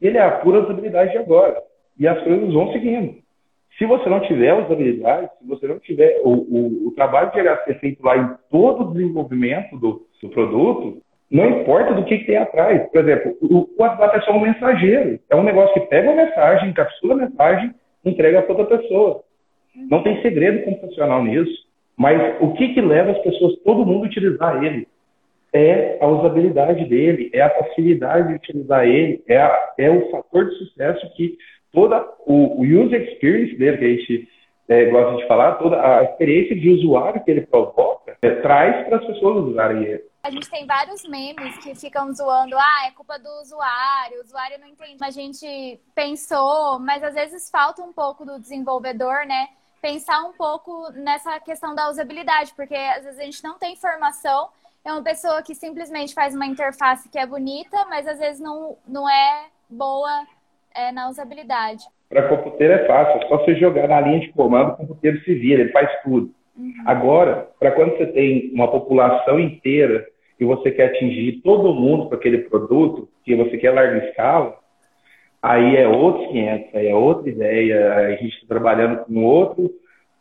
ele 0.00 0.16
é 0.16 0.22
a 0.22 0.38
pura 0.38 0.60
usabilidade 0.60 1.12
de 1.12 1.18
agora. 1.18 1.62
E 1.98 2.08
as 2.08 2.22
coisas 2.22 2.54
vão 2.54 2.72
seguindo. 2.72 3.16
Se 3.76 3.84
você 3.84 4.08
não 4.08 4.20
tiver 4.20 4.54
usabilidade, 4.54 5.28
se 5.38 5.46
você 5.46 5.66
não 5.66 5.78
tiver 5.80 6.22
o, 6.24 6.30
o, 6.30 6.88
o 6.88 6.92
trabalho 6.92 7.30
de 7.30 7.64
ser 7.64 7.80
feito 7.80 8.02
lá 8.02 8.16
em 8.16 8.34
todo 8.50 8.84
o 8.84 8.92
desenvolvimento 8.94 9.76
do, 9.76 10.06
do 10.22 10.28
produto, 10.30 11.02
não 11.30 11.60
importa 11.60 11.94
do 11.94 12.04
que, 12.04 12.18
que, 12.18 12.26
tem 12.26 12.36
atrás. 12.36 12.88
Por 12.90 13.00
exemplo, 13.00 13.36
o, 13.42 13.68
WhatsApp 13.78 14.16
é 14.16 14.20
só 14.22 14.32
um 14.32 14.40
mensageiro. 14.40 15.20
É 15.28 15.36
um 15.36 15.42
negócio 15.42 15.74
que 15.74 15.88
pega 15.88 16.10
uma 16.10 16.24
mensagem, 16.24 16.70
encapsula 16.70 17.14
a 17.14 17.28
mensagem, 17.28 17.74
entrega 18.04 18.42
para 18.42 18.56
outra 18.56 18.78
pessoa. 18.78 19.22
Não 19.90 20.02
tem 20.02 20.20
segredo 20.22 20.64
computacional 20.64 21.22
nisso. 21.22 21.68
Mas 21.96 22.36
o 22.40 22.52
que, 22.54 22.74
que 22.74 22.80
leva 22.80 23.10
as 23.10 23.18
pessoas, 23.18 23.58
todo 23.64 23.84
mundo, 23.84 24.04
a 24.04 24.06
utilizar 24.06 24.64
ele? 24.64 24.86
É 25.52 25.98
a 26.00 26.06
usabilidade 26.06 26.84
dele, 26.84 27.30
é 27.32 27.42
a 27.42 27.50
facilidade 27.50 28.28
de 28.28 28.34
utilizar 28.34 28.86
ele, 28.86 29.22
é, 29.26 29.38
a, 29.38 29.72
é 29.78 29.90
o 29.90 30.10
fator 30.10 30.44
de 30.44 30.54
sucesso 30.56 31.10
que 31.14 31.36
toda 31.72 32.06
o, 32.26 32.60
o 32.60 32.62
user 32.62 33.02
experience 33.02 33.56
dele, 33.56 33.78
que 33.78 33.84
a 33.84 33.88
gente 33.88 34.28
é, 34.68 34.84
gosta 34.86 35.16
de 35.16 35.26
falar, 35.26 35.52
toda 35.52 35.80
a 35.80 36.04
experiência 36.04 36.54
de 36.54 36.70
usuário 36.70 37.24
que 37.24 37.30
ele 37.30 37.40
provoca, 37.40 38.16
é, 38.20 38.30
traz 38.30 38.86
para 38.86 38.98
as 38.98 39.06
pessoas 39.06 39.46
usarem 39.46 39.84
ele. 39.84 40.02
A 40.28 40.30
gente 40.30 40.50
tem 40.50 40.66
vários 40.66 41.08
memes 41.08 41.56
que 41.56 41.74
ficam 41.74 42.12
zoando, 42.12 42.54
ah, 42.54 42.86
é 42.86 42.90
culpa 42.90 43.18
do 43.18 43.30
usuário, 43.40 44.18
o 44.18 44.24
usuário 44.24 44.60
não 44.60 44.68
entende. 44.68 44.98
A 45.02 45.10
gente 45.10 45.80
pensou, 45.94 46.78
mas 46.78 47.02
às 47.02 47.14
vezes 47.14 47.48
falta 47.50 47.80
um 47.80 47.94
pouco 47.94 48.26
do 48.26 48.38
desenvolvedor, 48.38 49.24
né? 49.26 49.48
Pensar 49.80 50.22
um 50.24 50.34
pouco 50.34 50.92
nessa 50.92 51.40
questão 51.40 51.74
da 51.74 51.88
usabilidade, 51.88 52.52
porque 52.54 52.74
às 52.74 53.04
vezes 53.04 53.18
a 53.18 53.22
gente 53.22 53.42
não 53.42 53.58
tem 53.58 53.72
informação, 53.72 54.50
é 54.84 54.92
uma 54.92 55.02
pessoa 55.02 55.42
que 55.42 55.54
simplesmente 55.54 56.12
faz 56.12 56.34
uma 56.34 56.44
interface 56.44 57.08
que 57.08 57.18
é 57.18 57.24
bonita, 57.24 57.86
mas 57.88 58.06
às 58.06 58.18
vezes 58.18 58.38
não, 58.38 58.76
não 58.86 59.08
é 59.08 59.46
boa 59.66 60.26
é, 60.74 60.92
na 60.92 61.08
usabilidade. 61.08 61.84
Para 62.06 62.28
computeiro 62.28 62.74
é 62.74 62.86
fácil, 62.86 63.22
é 63.22 63.28
só 63.28 63.38
você 63.38 63.54
jogar 63.54 63.88
na 63.88 64.02
linha 64.02 64.20
de 64.20 64.32
comando, 64.32 64.74
o 64.74 64.76
computeiro 64.76 65.24
se 65.24 65.32
vira, 65.32 65.62
ele 65.62 65.72
faz 65.72 65.88
tudo. 66.02 66.34
Uhum. 66.54 66.74
Agora, 66.84 67.48
para 67.58 67.72
quando 67.72 67.96
você 67.96 68.06
tem 68.08 68.52
uma 68.52 68.70
população 68.70 69.40
inteira 69.40 70.06
e 70.38 70.44
você 70.44 70.70
quer 70.70 70.86
atingir 70.86 71.40
todo 71.42 71.74
mundo 71.74 72.08
com 72.08 72.14
aquele 72.14 72.38
produto, 72.38 73.08
que 73.24 73.34
você 73.34 73.56
quer 73.58 73.72
larga 73.72 74.08
escala, 74.08 74.56
aí 75.42 75.76
é 75.76 75.88
outros 75.88 76.26
500, 76.28 76.74
aí 76.74 76.88
é 76.88 76.94
outra 76.94 77.28
ideia, 77.28 77.94
aí 77.94 78.14
a 78.14 78.16
gente 78.16 78.34
está 78.34 78.46
trabalhando 78.46 79.04
com 79.04 79.24
outro, 79.24 79.70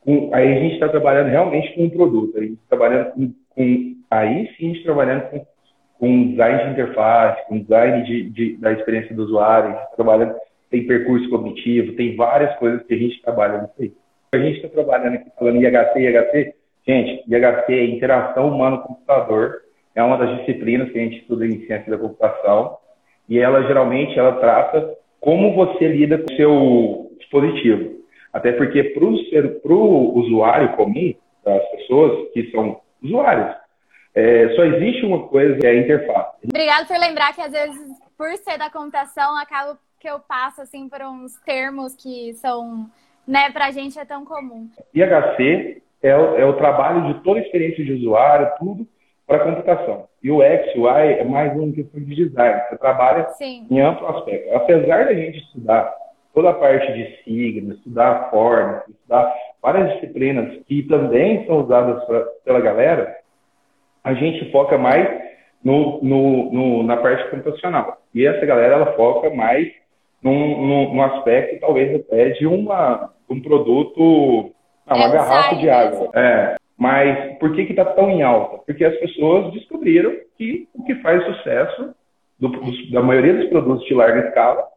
com, 0.02 0.30
aí 0.34 0.54
a 0.54 0.60
gente 0.60 0.74
está 0.74 0.90
trabalhando 0.90 1.30
realmente 1.30 1.74
com 1.74 1.84
um 1.84 1.90
produto, 1.90 2.38
a 2.38 2.42
gente 2.42 2.54
está 2.54 2.78
trabalhando 2.78 3.12
com, 3.12 3.34
com, 3.50 3.96
aí 4.10 4.48
sim 4.58 4.72
a 4.72 4.74
gente 4.74 4.80
tá 4.80 4.86
trabalhando 4.86 5.30
com, 5.30 5.46
com 6.00 6.30
design 6.32 6.64
de 6.64 6.70
interface, 6.72 7.48
com 7.48 7.60
design 7.60 8.04
de, 8.06 8.30
de 8.30 8.58
da 8.58 8.72
experiência 8.72 9.16
do 9.16 9.24
usuário, 9.24 9.70
a 9.70 9.74
gente 9.74 9.90
tá 9.90 9.96
trabalhando, 9.96 10.36
tem 10.70 10.88
percurso 10.88 11.30
cognitivo, 11.30 11.96
tem 11.96 12.16
várias 12.16 12.56
coisas 12.58 12.84
que 12.86 12.94
a 12.94 12.98
gente 12.98 13.22
trabalha 13.22 13.62
nisso 13.62 13.74
aí. 13.80 13.94
A 14.34 14.38
gente 14.38 14.58
está 14.58 14.70
trabalhando 14.70 15.16
aqui 15.16 15.30
falando 15.38 15.62
IHC, 15.62 16.00
IHC, 16.00 16.54
gente, 16.86 17.24
IHC 17.28 17.74
é 17.74 17.86
interação 17.86 18.50
humano-computador, 18.50 19.62
é 19.98 20.04
uma 20.04 20.16
das 20.16 20.38
disciplinas 20.38 20.92
que 20.92 21.00
a 21.00 21.02
gente 21.02 21.18
estuda 21.18 21.44
em 21.44 21.66
ciência 21.66 21.90
da 21.90 21.98
computação, 21.98 22.78
e 23.28 23.40
ela 23.40 23.64
geralmente 23.64 24.18
ela 24.18 24.34
trata 24.34 24.96
como 25.20 25.56
você 25.56 25.88
lida 25.88 26.20
com 26.20 26.32
o 26.32 26.36
seu 26.38 27.12
dispositivo. 27.18 27.98
Até 28.32 28.52
porque 28.52 28.84
para 28.84 29.04
o 29.74 30.20
usuário 30.20 30.76
comum, 30.76 31.16
das 31.44 31.68
pessoas 31.72 32.32
que 32.32 32.52
são 32.52 32.80
usuários, 33.04 33.56
é, 34.14 34.50
só 34.56 34.66
existe 34.66 35.04
uma 35.04 35.28
coisa 35.28 35.58
que 35.58 35.66
é 35.66 35.72
a 35.72 35.80
interface. 35.80 36.38
Obrigado 36.48 36.88
por 36.88 37.00
lembrar 37.00 37.34
que 37.34 37.42
às 37.42 37.52
vezes, 37.52 37.82
por 38.16 38.30
ser 38.38 38.60
da 38.60 38.70
computação, 38.70 39.36
acaba 39.36 39.80
que 40.00 40.08
eu 40.08 40.20
passo 40.20 40.62
assim 40.62 40.88
por 40.88 41.02
uns 41.02 41.34
termos 41.44 41.96
que 41.96 42.34
são, 42.36 42.88
né, 43.28 43.50
para 43.50 43.66
a 43.66 43.72
gente 43.72 43.98
é 43.98 44.06
tão 44.06 44.24
comum. 44.24 44.70
IHC 44.94 45.82
é 46.04 46.16
o, 46.16 46.36
é 46.38 46.46
o 46.46 46.54
trabalho 46.54 47.12
de 47.12 47.24
toda 47.24 47.40
a 47.40 47.42
experiência 47.44 47.84
de 47.84 47.94
usuário, 47.94 48.52
tudo 48.60 48.88
para 49.28 49.40
computação. 49.40 50.06
E 50.24 50.32
o 50.32 50.42
X, 50.42 50.74
o 50.76 50.88
Y 50.88 51.20
é 51.20 51.24
mais 51.26 51.54
um 51.60 51.72
questão 51.74 52.02
de 52.02 52.16
design. 52.16 52.62
Você 52.70 52.78
trabalha 52.78 53.28
Sim. 53.32 53.68
em 53.70 53.82
amplo 53.82 54.08
aspecto. 54.08 54.56
Apesar 54.56 55.06
da 55.06 55.14
gente 55.14 55.38
estudar 55.40 55.94
toda 56.34 56.52
a 56.52 56.54
parte 56.54 56.94
de 56.94 57.24
signos, 57.24 57.78
estudar 57.78 58.30
formas, 58.32 58.88
estudar 58.88 59.34
várias 59.62 59.94
disciplinas 59.96 60.64
que 60.66 60.84
também 60.84 61.46
são 61.46 61.64
usadas 61.64 62.04
pra, 62.06 62.22
pela 62.46 62.62
galera, 62.62 63.18
a 64.04 64.14
gente 64.14 64.50
foca 64.52 64.78
mais 64.78 65.08
no, 65.64 66.02
no, 66.02 66.52
no, 66.52 66.84
na 66.84 66.96
parte 66.96 67.30
computacional. 67.30 67.98
E 68.16 68.26
essa 68.26 68.46
galera, 68.46 68.76
ela 68.76 68.94
foca 68.94 69.30
mais 69.30 69.68
num, 70.24 70.62
num, 70.62 70.94
num 70.94 71.02
aspecto, 71.02 71.60
talvez 71.60 71.94
até 71.94 72.30
de 72.30 72.48
uma, 72.48 73.12
um 73.30 73.42
produto, 73.42 74.52
não, 74.88 74.96
uma 74.96 75.06
é 75.06 75.12
garrafa 75.12 75.56
de 75.56 75.70
água. 75.70 76.10
É. 76.14 76.56
Mas 76.78 77.38
por 77.40 77.56
que 77.56 77.62
está 77.62 77.84
tão 77.84 78.10
em 78.12 78.22
alta? 78.22 78.60
Porque 78.60 78.86
as 78.86 78.96
pessoas 79.00 79.52
descobriram 79.52 80.16
que 80.38 80.70
o 80.76 80.84
que 80.84 80.96
faz 81.02 81.26
sucesso 81.26 81.96
do, 82.38 82.50
da 82.92 83.02
maioria 83.02 83.34
dos 83.34 83.50
produtos 83.50 83.86
de 83.88 83.96
larga 83.96 84.28
escala 84.28 84.68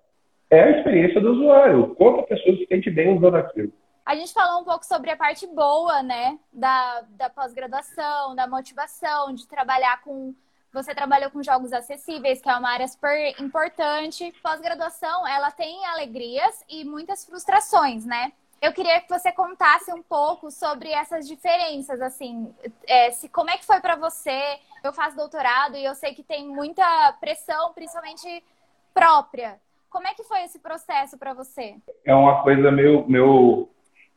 é 0.48 0.62
a 0.62 0.70
experiência 0.78 1.20
do 1.20 1.32
usuário. 1.32 1.94
Quantas 1.94 2.26
pessoas 2.26 2.58
se 2.58 2.66
sente 2.66 2.90
bem 2.90 3.16
usando 3.16 3.36
aquilo. 3.36 3.70
A 4.04 4.14
gente 4.16 4.32
falou 4.32 4.62
um 4.62 4.64
pouco 4.64 4.84
sobre 4.84 5.10
a 5.10 5.16
parte 5.16 5.46
boa, 5.46 6.02
né, 6.02 6.38
da, 6.52 7.02
da 7.10 7.30
pós-graduação, 7.30 8.34
da 8.34 8.46
motivação, 8.46 9.32
de 9.34 9.46
trabalhar 9.46 10.02
com. 10.02 10.34
Você 10.72 10.94
trabalhou 10.94 11.30
com 11.30 11.42
jogos 11.42 11.72
acessíveis, 11.72 12.40
que 12.40 12.48
é 12.48 12.54
uma 12.56 12.70
área 12.70 12.86
super 12.86 13.34
importante. 13.40 14.32
Pós-graduação, 14.42 15.26
ela 15.26 15.50
tem 15.50 15.84
alegrias 15.86 16.64
e 16.68 16.84
muitas 16.84 17.24
frustrações, 17.24 18.06
né? 18.06 18.32
Eu 18.62 18.72
queria 18.74 19.00
que 19.00 19.08
você 19.08 19.32
contasse 19.32 19.90
um 19.90 20.02
pouco 20.02 20.50
sobre 20.50 20.90
essas 20.90 21.26
diferenças, 21.26 22.00
assim, 22.02 22.52
é, 22.86 23.10
se 23.10 23.26
como 23.28 23.48
é 23.48 23.56
que 23.56 23.64
foi 23.64 23.80
para 23.80 23.96
você? 23.96 24.38
Eu 24.84 24.92
faço 24.92 25.16
doutorado 25.16 25.76
e 25.76 25.84
eu 25.84 25.94
sei 25.94 26.12
que 26.12 26.22
tem 26.22 26.46
muita 26.46 26.84
pressão, 27.20 27.72
principalmente 27.72 28.44
própria. 28.92 29.56
Como 29.88 30.06
é 30.06 30.12
que 30.12 30.24
foi 30.24 30.42
esse 30.42 30.58
processo 30.58 31.18
para 31.18 31.32
você? 31.32 31.74
É 32.04 32.14
uma 32.14 32.42
coisa 32.42 32.70
meio, 32.70 33.08
meio, 33.08 33.68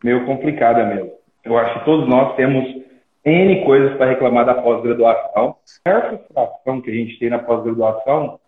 meio 0.04 0.26
complicada 0.26 0.86
mesmo. 0.86 1.14
Eu 1.44 1.58
acho 1.58 1.80
que 1.80 1.86
todos 1.86 2.08
nós 2.08 2.36
temos 2.36 2.66
N 3.24 3.64
coisas 3.64 3.98
para 3.98 4.10
reclamar 4.10 4.46
da 4.46 4.56
pós-graduação. 4.56 5.56
A 5.86 5.90
maior 5.90 6.10
frustração 6.10 6.82
que 6.82 6.92
a 6.92 6.94
gente 6.94 7.18
tem 7.18 7.30
na 7.30 7.40
pós-graduação 7.40 8.40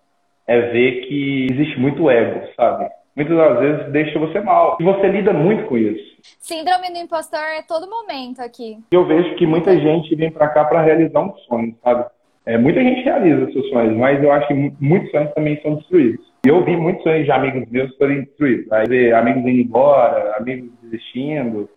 é 0.45 0.59
ver 0.71 1.07
que 1.07 1.47
existe 1.51 1.79
muito 1.79 2.09
ego, 2.09 2.45
sabe? 2.55 2.89
Muitas 3.15 3.37
das 3.37 3.59
vezes 3.59 3.91
deixa 3.91 4.19
você 4.19 4.39
mal. 4.41 4.77
E 4.79 4.83
você 4.83 5.07
lida 5.07 5.31
muito 5.33 5.65
com 5.67 5.77
isso. 5.77 6.15
Síndrome 6.39 6.91
do 6.91 6.99
impostor 6.99 7.39
é 7.39 7.61
todo 7.61 7.89
momento 7.89 8.41
aqui. 8.41 8.77
Eu 8.91 9.05
vejo 9.05 9.35
que 9.35 9.45
muita 9.47 9.77
gente 9.77 10.15
vem 10.15 10.31
para 10.31 10.49
cá 10.49 10.65
para 10.65 10.81
realizar 10.81 11.21
um 11.21 11.33
sonho, 11.47 11.75
sabe? 11.83 12.05
É, 12.45 12.57
muita 12.57 12.79
gente 12.79 13.01
realiza 13.01 13.51
seus 13.51 13.67
sonhos, 13.69 13.97
mas 13.97 14.21
eu 14.21 14.31
acho 14.31 14.47
que 14.47 14.53
muitos 14.79 15.09
sonhos 15.09 15.33
também 15.33 15.59
são 15.61 15.75
destruídos. 15.75 16.25
E 16.45 16.49
eu 16.49 16.63
vi 16.63 16.77
muitos 16.77 17.01
sonhos 17.01 17.25
de 17.25 17.31
amigos 17.31 17.67
meus 17.71 17.95
serem 17.97 18.21
destruídos. 18.21 18.71
Aí 18.71 18.87
ver 18.87 19.15
amigos 19.15 19.41
indo 19.41 19.49
embora, 19.49 20.35
amigos 20.37 20.69
desistindo. 20.83 21.67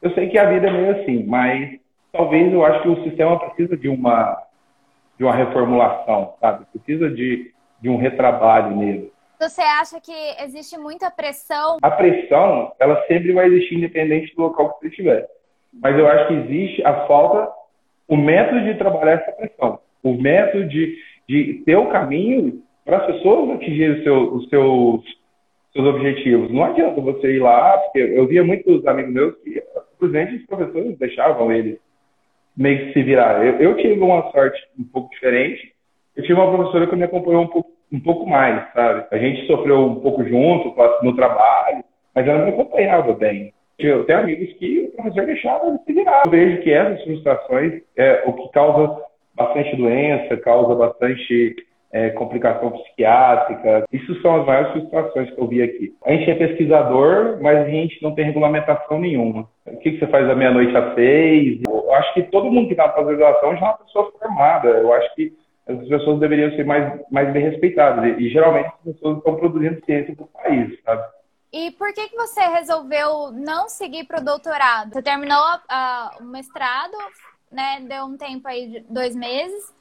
Eu 0.00 0.10
sei 0.12 0.28
que 0.28 0.38
a 0.38 0.48
vida 0.48 0.68
é 0.68 0.72
meio 0.72 1.02
assim, 1.02 1.24
mas 1.24 1.78
talvez 2.10 2.50
eu 2.52 2.64
acho 2.64 2.82
que 2.82 2.88
o 2.88 3.04
sistema 3.04 3.38
precisa 3.38 3.76
de 3.76 3.88
uma 3.88 4.42
de 5.16 5.24
uma 5.24 5.34
reformulação, 5.34 6.34
sabe? 6.40 6.64
Precisa 6.72 7.08
de, 7.08 7.52
de 7.80 7.88
um 7.88 7.96
retrabalho 7.96 8.76
nele. 8.76 9.12
Você 9.44 9.60
acha 9.60 10.00
que 10.00 10.42
existe 10.42 10.78
muita 10.78 11.10
pressão? 11.10 11.76
A 11.82 11.90
pressão, 11.90 12.72
ela 12.80 13.04
sempre 13.06 13.30
vai 13.30 13.46
existir 13.46 13.74
independente 13.74 14.34
do 14.34 14.40
local 14.40 14.72
que 14.72 14.80
você 14.80 14.88
estiver. 14.88 15.28
Mas 15.82 15.98
eu 15.98 16.08
acho 16.08 16.28
que 16.28 16.34
existe 16.34 16.82
a 16.82 17.06
falta, 17.06 17.52
o 18.08 18.16
método 18.16 18.64
de 18.64 18.78
trabalhar 18.78 19.20
essa 19.20 19.32
pressão. 19.32 19.78
O 20.02 20.14
método 20.14 20.66
de, 20.66 20.96
de 21.28 21.62
ter 21.66 21.76
o 21.76 21.90
caminho 21.90 22.62
para 22.86 22.96
as 22.96 23.06
pessoas 23.06 23.50
atingirem 23.56 23.98
os 23.98 24.02
seus, 24.02 24.32
os 24.32 24.48
seus, 24.48 25.04
seus 25.74 25.86
objetivos. 25.88 26.50
Não 26.50 26.64
adianta 26.64 27.02
você 27.02 27.36
ir 27.36 27.40
lá, 27.40 27.76
porque 27.76 27.98
eu 27.98 28.26
via 28.26 28.42
muitos 28.42 28.86
amigos 28.86 29.12
meus 29.12 29.34
que 29.42 29.62
simplesmente 29.90 30.36
os 30.36 30.46
professores 30.46 30.98
deixavam 30.98 31.52
eles 31.52 31.78
meio 32.56 32.86
que 32.86 32.92
se 32.94 33.02
virar. 33.02 33.44
Eu, 33.44 33.58
eu 33.60 33.76
tive 33.76 34.00
uma 34.00 34.30
sorte 34.30 34.58
um 34.78 34.84
pouco 34.84 35.10
diferente. 35.10 35.74
Eu 36.16 36.22
tive 36.22 36.32
uma 36.32 36.50
professora 36.50 36.86
que 36.86 36.96
me 36.96 37.04
acompanhou 37.04 37.42
um 37.42 37.48
pouco 37.48 37.73
um 37.94 38.00
pouco 38.00 38.26
mais, 38.26 38.72
sabe? 38.72 39.06
A 39.10 39.18
gente 39.18 39.46
sofreu 39.46 39.86
um 39.86 40.00
pouco 40.00 40.24
junto 40.24 40.74
no 41.02 41.14
trabalho, 41.14 41.84
mas 42.14 42.26
ela 42.26 42.44
me 42.44 42.50
acompanhava 42.50 43.12
bem. 43.12 43.52
Eu 43.78 44.04
tenho 44.04 44.20
amigos 44.20 44.52
que 44.54 44.80
o 44.80 44.96
professor 44.96 45.26
deixava 45.26 45.78
se 45.84 45.92
virar. 45.92 46.22
Eu 46.26 46.30
vejo 46.30 46.62
que 46.62 46.72
essas 46.72 47.02
frustrações 47.04 47.82
é 47.96 48.22
o 48.26 48.32
que 48.32 48.48
causa 48.52 49.00
bastante 49.34 49.76
doença, 49.76 50.36
causa 50.38 50.74
bastante 50.74 51.56
é, 51.92 52.10
complicação 52.10 52.70
psiquiátrica. 52.72 53.84
Isso 53.92 54.20
são 54.20 54.40
as 54.40 54.46
maiores 54.46 54.72
frustrações 54.72 55.30
que 55.30 55.40
eu 55.40 55.46
vi 55.46 55.62
aqui. 55.62 55.92
A 56.04 56.12
gente 56.12 56.30
é 56.30 56.34
pesquisador, 56.34 57.38
mas 57.40 57.58
a 57.58 57.68
gente 57.68 58.00
não 58.02 58.14
tem 58.14 58.24
regulamentação 58.24 58.98
nenhuma. 58.98 59.48
O 59.66 59.76
que, 59.78 59.92
que 59.92 59.98
você 59.98 60.06
faz 60.08 60.26
da 60.26 60.34
meia-noite 60.34 60.76
às 60.76 60.94
seis? 60.94 61.60
Eu 61.66 61.92
acho 61.94 62.14
que 62.14 62.22
todo 62.24 62.50
mundo 62.50 62.66
que 62.66 62.74
está 62.74 62.88
na 62.88 62.92
pós-graduação 62.92 63.56
já 63.56 63.66
é 63.66 63.68
uma 63.68 63.78
pessoa 63.78 64.12
formada. 64.20 64.68
Eu 64.68 64.92
acho 64.92 65.14
que 65.14 65.32
as 65.66 65.88
pessoas 65.88 66.20
deveriam 66.20 66.50
ser 66.52 66.64
mais, 66.64 67.00
mais 67.10 67.32
bem 67.32 67.42
respeitadas. 67.42 68.18
E, 68.18 68.28
geralmente 68.28 68.66
as 68.66 68.94
pessoas 68.94 69.18
estão 69.18 69.36
produzindo 69.36 69.84
ciência 69.84 70.14
para 70.14 70.24
o 70.24 70.28
país, 70.28 70.82
sabe? 70.82 71.02
E 71.52 71.70
por 71.72 71.92
que, 71.94 72.08
que 72.08 72.16
você 72.16 72.40
resolveu 72.40 73.30
não 73.32 73.68
seguir 73.68 74.04
para 74.04 74.20
o 74.20 74.24
doutorado? 74.24 74.92
Você 74.92 75.02
terminou 75.02 75.42
o 76.20 76.24
mestrado, 76.24 76.96
né? 77.50 77.80
Deu 77.88 78.04
um 78.04 78.16
tempo 78.16 78.48
aí, 78.48 78.84
dois 78.90 79.14
meses, 79.14 79.72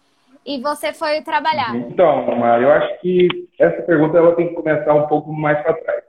e 0.46 0.62
você 0.62 0.94
foi 0.94 1.22
trabalhar. 1.22 1.75
Então, 1.75 2.28
Mari, 2.38 2.63
eu 2.63 2.72
acho 2.72 3.02
que 3.02 3.28
essa 3.60 3.82
pergunta 3.82 4.18
ela 4.18 4.36
tem 4.36 4.50
que 4.50 4.54
começar 4.54 4.94
um 4.94 5.08
pouco 5.08 5.34
mais 5.34 5.62
para 5.63 5.74
trás. 5.74 6.04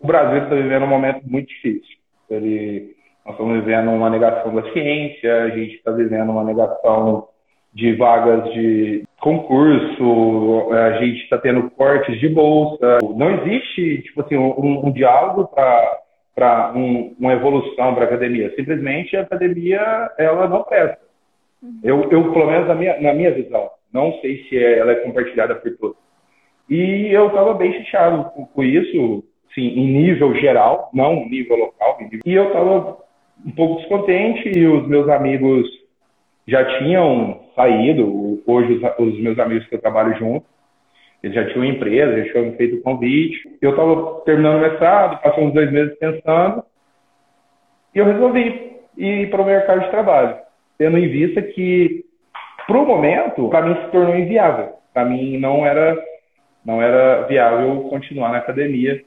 O 0.00 0.06
Brasil 0.06 0.42
está 0.42 0.54
vivendo 0.54 0.84
um 0.84 0.88
momento 0.88 1.22
muito 1.24 1.48
difícil. 1.48 1.96
Ele, 2.28 2.96
nós 3.24 3.34
estamos 3.34 3.60
vivendo 3.60 3.90
uma 3.90 4.10
negação 4.10 4.54
da 4.54 4.72
ciência, 4.72 5.44
a 5.44 5.50
gente 5.50 5.76
está 5.76 5.92
vivendo 5.92 6.30
uma 6.30 6.42
negação 6.42 7.28
de 7.72 7.94
vagas 7.94 8.52
de 8.54 9.05
concurso, 9.26 10.72
a 10.72 10.92
gente 10.98 11.24
está 11.24 11.36
tendo 11.36 11.68
cortes 11.70 12.20
de 12.20 12.28
bolsa. 12.28 12.98
Não 13.16 13.28
existe, 13.32 14.02
tipo 14.02 14.20
assim, 14.20 14.36
um, 14.36 14.86
um 14.86 14.92
diálogo 14.92 15.50
para 16.32 16.72
um, 16.76 17.12
uma 17.18 17.32
evolução 17.32 17.92
para 17.92 18.04
a 18.04 18.06
academia. 18.06 18.54
Simplesmente 18.54 19.16
a 19.16 19.22
academia, 19.22 19.80
ela 20.16 20.46
não 20.46 20.62
presta. 20.62 21.00
Uhum. 21.60 21.80
Eu, 21.82 22.02
eu 22.12 22.32
pelo 22.32 22.46
menos 22.46 22.68
na 22.68 22.76
minha, 22.76 23.00
na 23.00 23.12
minha 23.14 23.32
visão, 23.32 23.68
não 23.92 24.12
sei 24.20 24.44
se 24.44 24.56
é, 24.56 24.78
ela 24.78 24.92
é 24.92 24.96
compartilhada 24.96 25.56
por 25.56 25.76
todos. 25.76 25.96
E 26.70 27.08
eu 27.10 27.26
estava 27.26 27.52
bem 27.54 27.72
chateado 27.82 28.30
com, 28.30 28.46
com 28.46 28.62
isso, 28.62 29.24
sim, 29.52 29.66
em 29.66 29.88
nível 29.88 30.36
geral, 30.36 30.88
não 30.94 31.28
nível 31.28 31.56
local. 31.56 31.98
E 32.24 32.32
eu 32.32 32.46
estava 32.46 32.96
um 33.44 33.50
pouco 33.50 33.80
descontente 33.80 34.56
e 34.56 34.68
os 34.68 34.86
meus 34.86 35.08
amigos 35.08 35.66
já 36.46 36.78
tinham 36.78 37.40
saído, 37.54 38.42
hoje 38.46 38.74
os, 38.74 38.82
os, 38.98 39.20
meus 39.20 39.38
amigos 39.38 39.66
que 39.66 39.74
eu 39.74 39.80
trabalho 39.80 40.16
junto, 40.16 40.46
eles 41.22 41.34
já 41.34 41.46
tinham 41.46 41.64
empresa, 41.64 42.24
já 42.24 42.32
tinham 42.32 42.52
feito 42.52 42.76
o 42.76 42.82
convite. 42.82 43.58
Eu 43.60 43.70
estava 43.70 44.20
terminando 44.20 44.58
o 44.58 44.60
mestrado, 44.60 45.20
passou 45.22 45.44
uns 45.44 45.54
dois 45.54 45.72
meses 45.72 45.98
pensando, 45.98 46.62
e 47.94 47.98
eu 47.98 48.04
resolvi 48.04 48.76
ir 48.96 49.30
para 49.30 49.42
o 49.42 49.46
mercado 49.46 49.80
de 49.80 49.90
trabalho, 49.90 50.36
tendo 50.78 50.98
em 50.98 51.08
vista 51.08 51.42
que, 51.42 52.04
para 52.66 52.78
o 52.78 52.86
momento, 52.86 53.48
para 53.48 53.66
mim 53.66 53.74
se 53.74 53.90
tornou 53.90 54.16
inviável. 54.16 54.74
Para 54.92 55.04
mim 55.04 55.38
não 55.38 55.66
era, 55.66 55.98
não 56.64 56.80
era 56.80 57.26
viável 57.26 57.88
continuar 57.90 58.30
na 58.30 58.38
academia, 58.38 59.02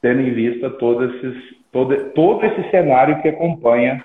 tendo 0.00 0.20
em 0.20 0.32
vista 0.32 0.70
todos 0.70 1.14
esses, 1.16 1.56
todo, 1.72 1.96
todo 2.10 2.46
esse 2.46 2.70
cenário 2.70 3.20
que 3.20 3.28
acompanha 3.28 4.04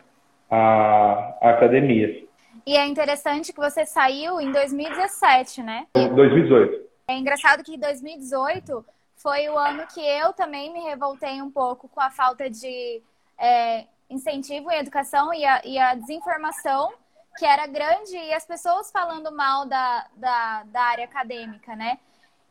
a, 0.49 1.37
a 1.41 1.49
academia. 1.51 2.30
E 2.65 2.75
é 2.75 2.85
interessante 2.85 3.51
que 3.53 3.59
você 3.59 3.85
saiu 3.85 4.39
em 4.39 4.51
2017, 4.51 5.63
né? 5.63 5.87
2018. 5.93 6.89
É 7.07 7.13
engraçado 7.15 7.63
que 7.63 7.77
2018 7.77 8.85
foi 9.15 9.49
o 9.49 9.57
ano 9.57 9.85
que 9.87 10.01
eu 10.01 10.33
também 10.33 10.71
me 10.71 10.81
revoltei 10.81 11.41
um 11.41 11.51
pouco 11.51 11.87
com 11.87 11.99
a 11.99 12.09
falta 12.09 12.49
de 12.49 13.01
é, 13.37 13.85
incentivo 14.09 14.71
em 14.71 14.79
educação 14.79 15.33
e 15.33 15.45
a, 15.45 15.61
e 15.63 15.77
a, 15.77 15.95
desinformação 15.95 16.91
que 17.37 17.45
era 17.45 17.65
grande 17.67 18.15
e 18.15 18.33
as 18.33 18.45
pessoas 18.45 18.91
falando 18.91 19.31
mal 19.31 19.65
da, 19.65 20.05
da, 20.15 20.63
da 20.63 20.81
área 20.81 21.05
acadêmica, 21.05 21.75
né? 21.75 21.97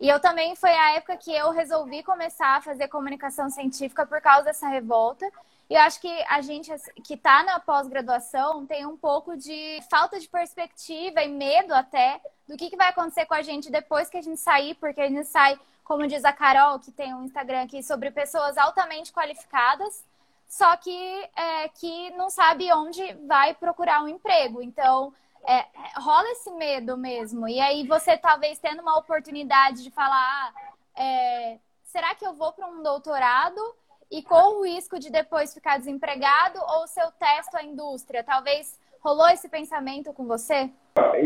E 0.01 0.09
eu 0.09 0.19
também 0.19 0.57
foi 0.57 0.71
a 0.71 0.97
época 0.97 1.17
que 1.19 1.31
eu 1.31 1.51
resolvi 1.51 2.03
começar 2.03 2.57
a 2.57 2.63
fazer 2.63 2.89
comunicação 2.89 3.51
científica 3.51 4.07
por 4.07 4.21
causa 4.21 4.45
dessa 4.45 4.67
revolta. 4.67 5.31
E 5.71 5.75
eu 5.75 5.81
acho 5.83 6.01
que 6.01 6.25
a 6.29 6.41
gente 6.41 6.69
que 7.05 7.15
está 7.15 7.45
na 7.45 7.61
pós-graduação 7.61 8.67
tem 8.67 8.85
um 8.85 8.97
pouco 8.97 9.37
de 9.37 9.79
falta 9.89 10.19
de 10.19 10.29
perspectiva 10.29 11.23
e 11.23 11.29
medo 11.29 11.73
até 11.73 12.21
do 12.49 12.57
que, 12.57 12.69
que 12.69 12.77
vai 12.77 12.89
acontecer 12.89 13.25
com 13.25 13.35
a 13.35 13.43
gente 13.43 13.71
depois 13.71 14.11
que 14.11 14.17
a 14.17 14.23
gente 14.23 14.41
sair, 14.41 14.75
porque 14.75 15.01
a 15.01 15.09
gente 15.09 15.29
sai, 15.29 15.57
como 15.85 16.09
diz 16.09 16.25
a 16.25 16.33
Carol, 16.33 16.81
que 16.81 16.91
tem 16.91 17.15
um 17.15 17.23
Instagram 17.23 17.63
aqui, 17.63 17.85
sobre 17.85 18.11
pessoas 18.11 18.59
altamente 18.59 19.13
qualificadas, 19.13 20.05
só 20.49 20.77
que, 20.77 21.31
é, 21.37 21.69
que 21.69 22.11
não 22.17 22.31
sabe 22.31 22.73
onde 22.73 23.01
vai 23.29 23.55
procurar 23.55 24.03
um 24.03 24.09
emprego. 24.09 24.61
Então, 24.61 25.15
é, 25.45 25.67
rola 26.01 26.29
esse 26.31 26.51
medo 26.51 26.97
mesmo. 26.97 27.47
E 27.47 27.61
aí 27.61 27.87
você 27.87 28.17
talvez 28.17 28.59
tendo 28.59 28.83
uma 28.83 28.99
oportunidade 28.99 29.85
de 29.85 29.91
falar, 29.93 30.53
ah, 30.53 31.01
é, 31.01 31.59
será 31.85 32.13
que 32.17 32.27
eu 32.27 32.35
vou 32.35 32.53
para 32.53 32.67
um 32.67 32.83
doutorado 32.83 33.61
e 34.11 34.23
corro 34.23 34.61
o 34.61 34.65
risco 34.65 34.99
de 34.99 35.11
depois 35.11 35.55
ficar 35.55 35.79
desempregado 35.79 36.59
ou 36.59 36.87
se 36.87 37.01
eu 37.01 37.07
testo 37.13 37.57
a 37.57 37.63
indústria? 37.63 38.25
Talvez 38.25 38.79
rolou 39.03 39.29
esse 39.29 39.49
pensamento 39.49 40.13
com 40.13 40.27
você? 40.27 40.69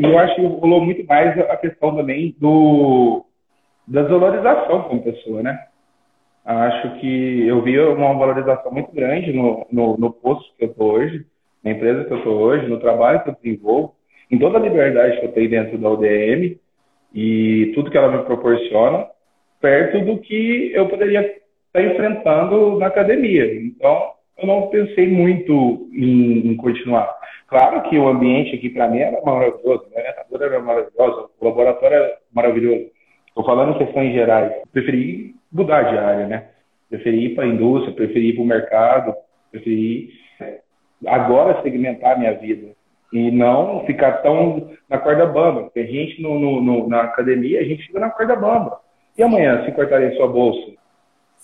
Eu 0.00 0.19
acho 0.19 0.35
que 0.35 0.47
rolou 0.47 0.85
muito 0.85 1.05
mais 1.07 1.38
a 1.38 1.57
questão 1.57 1.97
também 1.97 2.37
do 2.38 3.25
da 3.87 4.03
valorização 4.03 4.83
como 4.85 5.03
pessoa, 5.03 5.43
né? 5.43 5.67
Acho 6.45 7.00
que 7.00 7.47
eu 7.47 7.62
vi 7.62 7.79
uma 7.81 8.14
valorização 8.14 8.71
muito 8.71 8.93
grande 8.93 9.33
no, 9.33 9.67
no, 9.71 9.97
no 9.97 10.12
posto 10.12 10.55
que 10.57 10.64
eu 10.64 10.71
estou 10.71 10.93
hoje, 10.93 11.26
na 11.62 11.71
empresa 11.71 12.05
que 12.05 12.12
eu 12.12 12.19
estou 12.19 12.38
hoje, 12.38 12.67
no 12.67 12.81
trabalho 12.81 13.23
que 13.23 13.31
eu 13.31 13.37
desenvolvo, 13.43 13.95
em 14.31 14.38
toda 14.38 14.59
a 14.59 14.61
liberdade 14.61 15.21
que 15.21 15.26
eu 15.26 15.33
tenho 15.33 15.50
dentro 15.50 15.79
da 15.79 15.91
UDM 15.91 16.59
e 17.14 17.73
tudo 17.75 17.91
que 17.91 17.97
ela 17.97 18.11
me 18.11 18.25
proporciona, 18.25 19.07
perto 19.61 20.05
do 20.05 20.19
que 20.19 20.73
eu 20.75 20.88
poderia 20.88 21.43
estar 21.75 21.83
enfrentando 21.83 22.78
na 22.78 22.87
academia. 22.87 23.45
Então, 23.62 24.12
eu 24.38 24.47
não 24.47 24.69
pensei 24.69 25.09
muito 25.09 25.88
em, 25.93 26.49
em 26.49 26.57
continuar. 26.57 27.12
Claro 27.49 27.83
que 27.83 27.99
o 27.99 28.09
ambiente 28.09 28.54
aqui 28.54 28.71
para 28.71 28.88
mim 28.88 28.99
era 28.99 29.21
maravilhoso, 29.23 29.87
a 29.95 29.99
orientadora 29.99 30.45
era 30.47 30.61
maravilhosa, 30.61 31.28
o 31.40 31.45
laboratório 31.45 31.97
era 31.97 32.16
maravilhoso. 32.33 32.87
Estou 33.28 33.45
falando 33.45 33.75
em 33.75 33.78
questões 33.78 34.12
gerais. 34.12 34.52
Preferi 34.73 35.35
mudar 35.52 35.83
de 35.83 35.99
área, 35.99 36.26
né? 36.26 36.49
Preferi 36.88 37.26
ir 37.26 37.35
para 37.35 37.45
a 37.45 37.49
indústria, 37.49 37.95
preferi 37.95 38.31
ir 38.31 38.35
para 38.35 38.43
o 38.43 38.47
mercado, 38.47 39.14
preferi 39.50 40.11
agora 41.07 41.61
segmentar 41.62 42.12
a 42.12 42.19
minha 42.19 42.35
vida 42.35 42.69
e 43.12 43.31
não 43.31 43.85
ficar 43.85 44.23
tão 44.23 44.71
na 44.88 44.99
corda 44.99 45.26
bamba. 45.26 45.64
Porque 45.64 45.81
a 45.81 45.87
gente 45.87 46.23
no, 46.23 46.38
no, 46.38 46.61
no, 46.61 46.88
na 46.88 47.02
academia, 47.02 47.61
a 47.61 47.64
gente 47.64 47.87
fica 47.87 48.00
na 48.00 48.11
corda 48.11 48.35
bamba. 48.35 48.81
E 49.16 49.23
amanhã, 49.23 49.65
se 49.65 49.73
cortarem 49.73 50.17
sua 50.17 50.26
bolsa? 50.26 50.73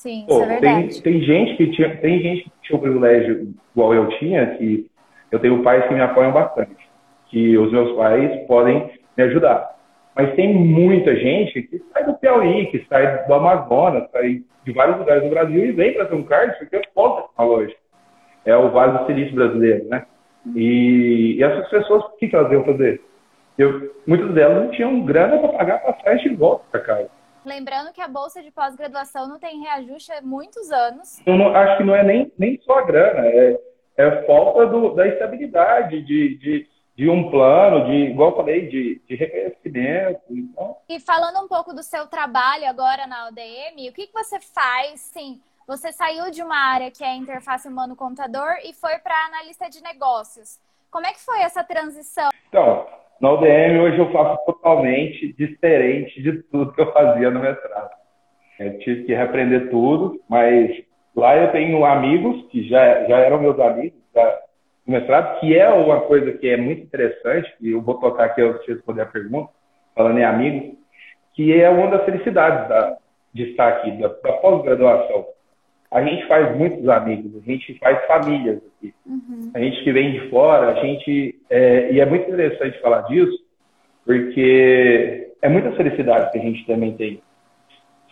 Sim, 0.01 0.25
Pô, 0.27 0.33
isso 0.33 0.45
é 0.45 0.47
verdade. 0.47 1.03
Tem, 1.03 1.13
tem, 1.13 1.23
gente 1.23 1.57
que 1.59 1.71
tinha, 1.73 1.95
tem 1.99 2.23
gente 2.23 2.45
que 2.45 2.51
tinha 2.63 2.79
o 2.79 2.81
privilégio 2.81 3.53
igual 3.75 3.93
eu 3.93 4.09
tinha, 4.19 4.47
que 4.57 4.87
eu 5.31 5.39
tenho 5.39 5.63
pais 5.63 5.87
que 5.87 5.93
me 5.93 6.01
apoiam 6.01 6.33
bastante, 6.33 6.75
que 7.29 7.59
os 7.59 7.71
meus 7.71 7.95
pais 7.99 8.47
podem 8.47 8.91
me 9.15 9.25
ajudar. 9.25 9.77
Mas 10.17 10.35
tem 10.37 10.55
muita 10.55 11.15
gente 11.15 11.65
que 11.65 11.83
sai 11.93 12.07
do 12.07 12.15
Piauí, 12.15 12.65
que 12.71 12.83
sai 12.89 13.27
do 13.27 13.35
Amazonas, 13.35 14.11
sai 14.11 14.43
de 14.65 14.73
vários 14.73 14.97
lugares 14.97 15.23
do 15.23 15.29
Brasil 15.29 15.67
e 15.67 15.73
vem 15.73 15.93
para 15.93 16.07
ter 16.07 16.15
um 16.15 16.23
card 16.23 16.57
porque 16.59 16.77
é 16.77 16.83
ponta 16.95 17.29
tecnológica. 17.29 17.81
É 18.47 18.57
o 18.57 18.71
Vale 18.71 19.01
do 19.01 19.07
Silício 19.07 19.35
brasileiro, 19.35 19.85
né? 19.85 20.07
E, 20.57 21.37
e 21.37 21.43
essas 21.43 21.69
pessoas, 21.69 22.05
o 22.05 22.17
que, 22.17 22.27
que 22.27 22.35
elas 22.35 22.51
iam 22.51 22.65
fazer? 22.65 23.03
Eu, 23.59 23.95
muitas 24.07 24.33
delas 24.33 24.65
não 24.65 24.71
tinham 24.71 25.03
grana 25.03 25.37
para 25.37 25.59
pagar 25.59 25.83
passagem 25.83 26.31
de 26.31 26.37
volta 26.37 26.65
para 26.71 26.81
casa. 26.81 27.20
Lembrando 27.45 27.93
que 27.93 28.01
a 28.01 28.09
bolsa 28.09 28.43
de 28.43 28.51
pós-graduação 28.51 29.29
não 29.29 29.39
tem 29.39 29.61
reajuste 29.61 30.13
há 30.13 30.21
muitos 30.21 30.71
anos. 30.71 31.21
Eu 31.25 31.37
não, 31.37 31.55
acho 31.55 31.79
que 31.79 31.85
não 31.85 31.95
é 31.95 32.03
nem, 32.03 32.33
nem 32.39 32.61
só 32.63 32.79
a 32.79 32.83
grana, 32.83 33.27
é, 33.27 33.61
é 33.97 34.27
falta 34.27 34.67
do, 34.67 34.95
da 34.95 35.07
estabilidade, 35.09 36.03
de, 36.03 36.37
de, 36.39 36.69
de, 36.97 37.09
um 37.09 37.31
plano, 37.31 37.87
de, 37.87 38.11
igual 38.11 38.31
eu 38.31 38.37
falei, 38.37 38.69
de, 38.69 39.01
de 39.09 39.15
reconhecimento. 39.15 40.21
Então... 40.31 40.77
E 40.89 41.01
falando 41.01 41.45
um 41.45 41.49
pouco 41.49 41.75
do 41.75 41.83
seu 41.83 42.07
trabalho 42.07 42.69
agora 42.69 43.07
na 43.07 43.29
ODM, 43.29 43.89
o 43.89 43.93
que, 43.93 44.07
que 44.07 44.13
você 44.13 44.39
faz, 44.41 45.01
sim? 45.01 45.41
Você 45.67 45.93
saiu 45.93 46.31
de 46.31 46.43
uma 46.43 46.57
área 46.57 46.91
que 46.91 47.05
é 47.05 47.15
interface 47.15 47.69
humano-computador 47.69 48.57
e 48.65 48.75
foi 48.75 48.99
para 48.99 49.15
analista 49.27 49.71
de 49.71 49.83
negócios. 49.83 50.59
Como 50.91 51.07
é 51.07 51.13
que 51.13 51.21
foi 51.21 51.41
essa 51.43 51.63
transição? 51.63 52.31
Então, 52.49 52.87
na 53.21 53.33
UDM 53.33 53.81
hoje 53.81 53.99
eu 53.99 54.11
faço 54.11 54.45
totalmente 54.47 55.33
diferente 55.35 56.23
de 56.23 56.43
tudo 56.45 56.73
que 56.73 56.81
eu 56.81 56.93
fazia 56.93 57.31
no 57.31 57.41
mestrado. 57.41 57.91
Eu 58.59 58.79
tive 58.79 59.05
que 59.05 59.15
reaprender 59.15 59.71
tudo, 59.71 60.21
mas 60.29 60.71
lá 61.15 61.37
eu 61.37 61.53
tenho 61.53 61.85
amigos 61.85 62.47
que 62.51 62.67
já, 62.69 63.05
já 63.05 63.19
eram 63.19 63.41
meus 63.41 63.59
amigos 63.61 64.01
no 64.87 64.93
mestrado, 64.95 65.39
que 65.41 65.57
é 65.57 65.69
uma 65.69 66.01
coisa 66.01 66.33
que 66.33 66.49
é 66.49 66.57
muito 66.57 66.83
interessante, 66.83 67.53
e 67.61 67.71
eu 67.71 67.83
vou 67.83 67.95
tocar 68.01 68.25
aqui 68.25 68.43
antes 68.43 68.65
de 68.65 68.73
responder 68.73 69.03
a 69.03 69.07
pergunta, 69.07 69.51
falando 69.95 70.19
em 70.19 70.25
amigos, 70.25 70.79
que 71.35 71.61
é 71.61 71.69
uma 71.69 71.89
das 71.89 72.05
felicidades 72.05 72.69
da, 72.69 72.97
de 73.35 73.51
estar 73.51 73.69
aqui, 73.69 73.91
da, 73.93 74.09
da 74.09 74.33
pós-graduação 74.35 75.27
a 75.91 76.03
gente 76.03 76.27
faz 76.29 76.57
muitos 76.57 76.89
amigos, 76.89 77.33
a 77.37 77.51
gente 77.51 77.77
faz 77.79 78.05
famílias 78.07 78.59
aqui. 78.59 78.95
Uhum. 79.05 79.51
A 79.53 79.59
gente 79.59 79.83
que 79.83 79.93
vem 79.93 80.13
de 80.13 80.31
fora, 80.31 80.69
a 80.69 80.75
gente. 80.75 81.37
É, 81.51 81.93
e 81.93 82.01
é 82.01 82.07
muito 82.07 82.31
interessante 82.31 82.81
falar 82.81 83.03
disso, 83.03 83.37
porque 84.05 85.33
é 85.43 85.49
muita 85.49 85.73
felicidade 85.73 86.31
que 86.31 86.39
a 86.39 86.43
gente 86.43 86.65
também 86.65 86.93
tem. 86.97 87.21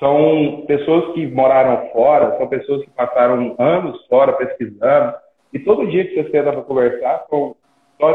São 0.01 0.65
pessoas 0.67 1.13
que 1.15 1.27
moraram 1.27 1.89
fora, 1.91 2.37
são 2.37 2.49
pessoas 2.49 2.85
que 2.85 2.91
passaram 2.91 3.55
anos 3.59 4.05
fora 4.07 4.33
pesquisando, 4.33 5.15
e 5.53 5.59
todo 5.61 5.89
dia 5.89 6.05
que 6.05 6.15
você 6.15 6.31
senta 6.31 6.53
para 6.53 6.63
conversar, 6.63 7.27
são 7.29 7.57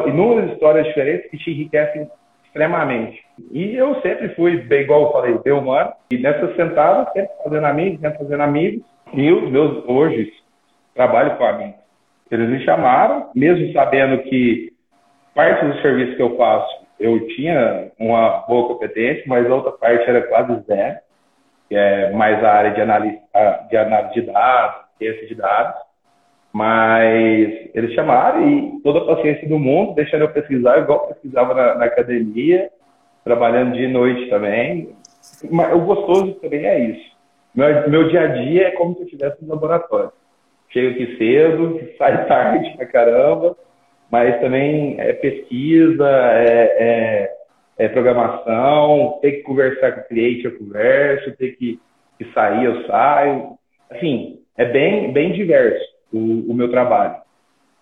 inúmeras 0.08 0.52
histórias 0.52 0.86
diferentes 0.88 1.30
que 1.30 1.38
te 1.38 1.52
enriquecem 1.52 2.10
extremamente. 2.46 3.22
E 3.52 3.76
eu 3.76 4.00
sempre 4.02 4.30
fui, 4.30 4.58
bem 4.58 4.82
igual 4.82 5.04
eu 5.04 5.12
falei, 5.12 5.38
bem 5.40 5.54
humano, 5.54 5.92
e 6.12 6.18
nessas 6.18 6.56
sentadas, 6.56 7.12
sempre 7.12 7.32
fazendo 7.44 7.66
amigos, 7.66 8.00
sempre 8.00 8.18
fazendo 8.20 8.44
amigos, 8.44 8.93
e 9.14 9.32
os 9.32 9.50
meus 9.50 9.84
hoje 9.88 10.32
trabalho 10.94 11.38
com 11.38 11.46
amigos. 11.46 11.76
Eles 12.32 12.50
me 12.50 12.64
chamaram, 12.64 13.30
mesmo 13.36 13.72
sabendo 13.74 14.24
que 14.24 14.74
parte 15.36 15.66
do 15.66 15.82
serviço 15.82 16.16
que 16.16 16.22
eu 16.22 16.36
faço 16.36 16.84
eu 17.00 17.28
tinha 17.28 17.92
uma 18.00 18.46
boa 18.48 18.68
competência, 18.70 19.24
mas 19.28 19.46
a 19.46 19.54
outra 19.54 19.72
parte 19.74 20.10
era 20.10 20.22
quase 20.22 20.62
zero, 20.66 21.00
que 21.68 21.76
é 21.76 22.12
mais 22.12 22.42
a 22.44 22.52
área 22.52 22.72
de 22.72 22.82
análise 22.82 23.20
de, 23.70 23.78
análise 23.78 24.14
de 24.14 24.22
dados, 24.22 24.86
ciência 24.98 25.28
de 25.28 25.36
dados. 25.36 25.82
Mas 26.54 27.72
eles 27.74 27.94
chamaram 27.94 28.48
e 28.48 28.82
toda 28.84 29.00
a 29.00 29.16
paciência 29.16 29.50
do 29.50 29.60
mundo, 29.60 29.96
deixando 29.96 30.22
eu 30.22 30.30
pesquisar, 30.30 30.78
igual 30.78 31.08
pesquisava 31.08 31.54
na, 31.54 31.76
na 31.76 31.86
academia, 31.86 32.70
trabalhando 33.24 33.76
de 33.76 33.88
noite 33.88 34.30
também. 34.30 34.96
Mas 35.52 35.74
o 35.74 35.80
gostoso 35.80 36.34
também 36.36 36.66
é 36.66 36.80
isso 36.80 37.13
meu, 37.56 37.90
meu 37.90 38.10
dia 38.10 38.22
a 38.22 38.28
dia 38.28 38.68
é 38.68 38.72
como 38.72 38.94
se 38.96 39.02
eu 39.02 39.06
estivesse 39.06 39.44
no 39.44 39.54
laboratório. 39.54 40.12
Chego 40.70 40.92
aqui 40.92 41.18
cedo, 41.18 41.80
sai 41.98 42.26
tarde 42.28 42.76
pra 42.76 42.86
caramba, 42.86 43.56
mas 44.12 44.40
também 44.42 45.00
é 45.00 45.14
pesquisa, 45.14 46.08
é, 46.08 47.30
é, 47.78 47.86
é 47.86 47.90
programação, 47.90 49.20
ter 49.22 49.34
que 49.34 49.42
conversar 49.44 49.92
com 49.94 50.02
o 50.02 50.08
cliente, 50.08 50.46
eu 50.46 50.58
converso, 50.58 51.36
ter 51.38 51.56
que, 51.58 51.80
que 52.18 52.26
sair, 52.34 52.66
eu 52.66 52.86
saio. 52.88 53.58
Assim, 53.90 54.40
é 54.58 54.66
bem, 54.66 55.12
bem 55.12 55.34
diverso 55.34 55.84
o, 56.12 56.52
o 56.52 56.54
meu 56.54 56.70
trabalho, 56.70 57.22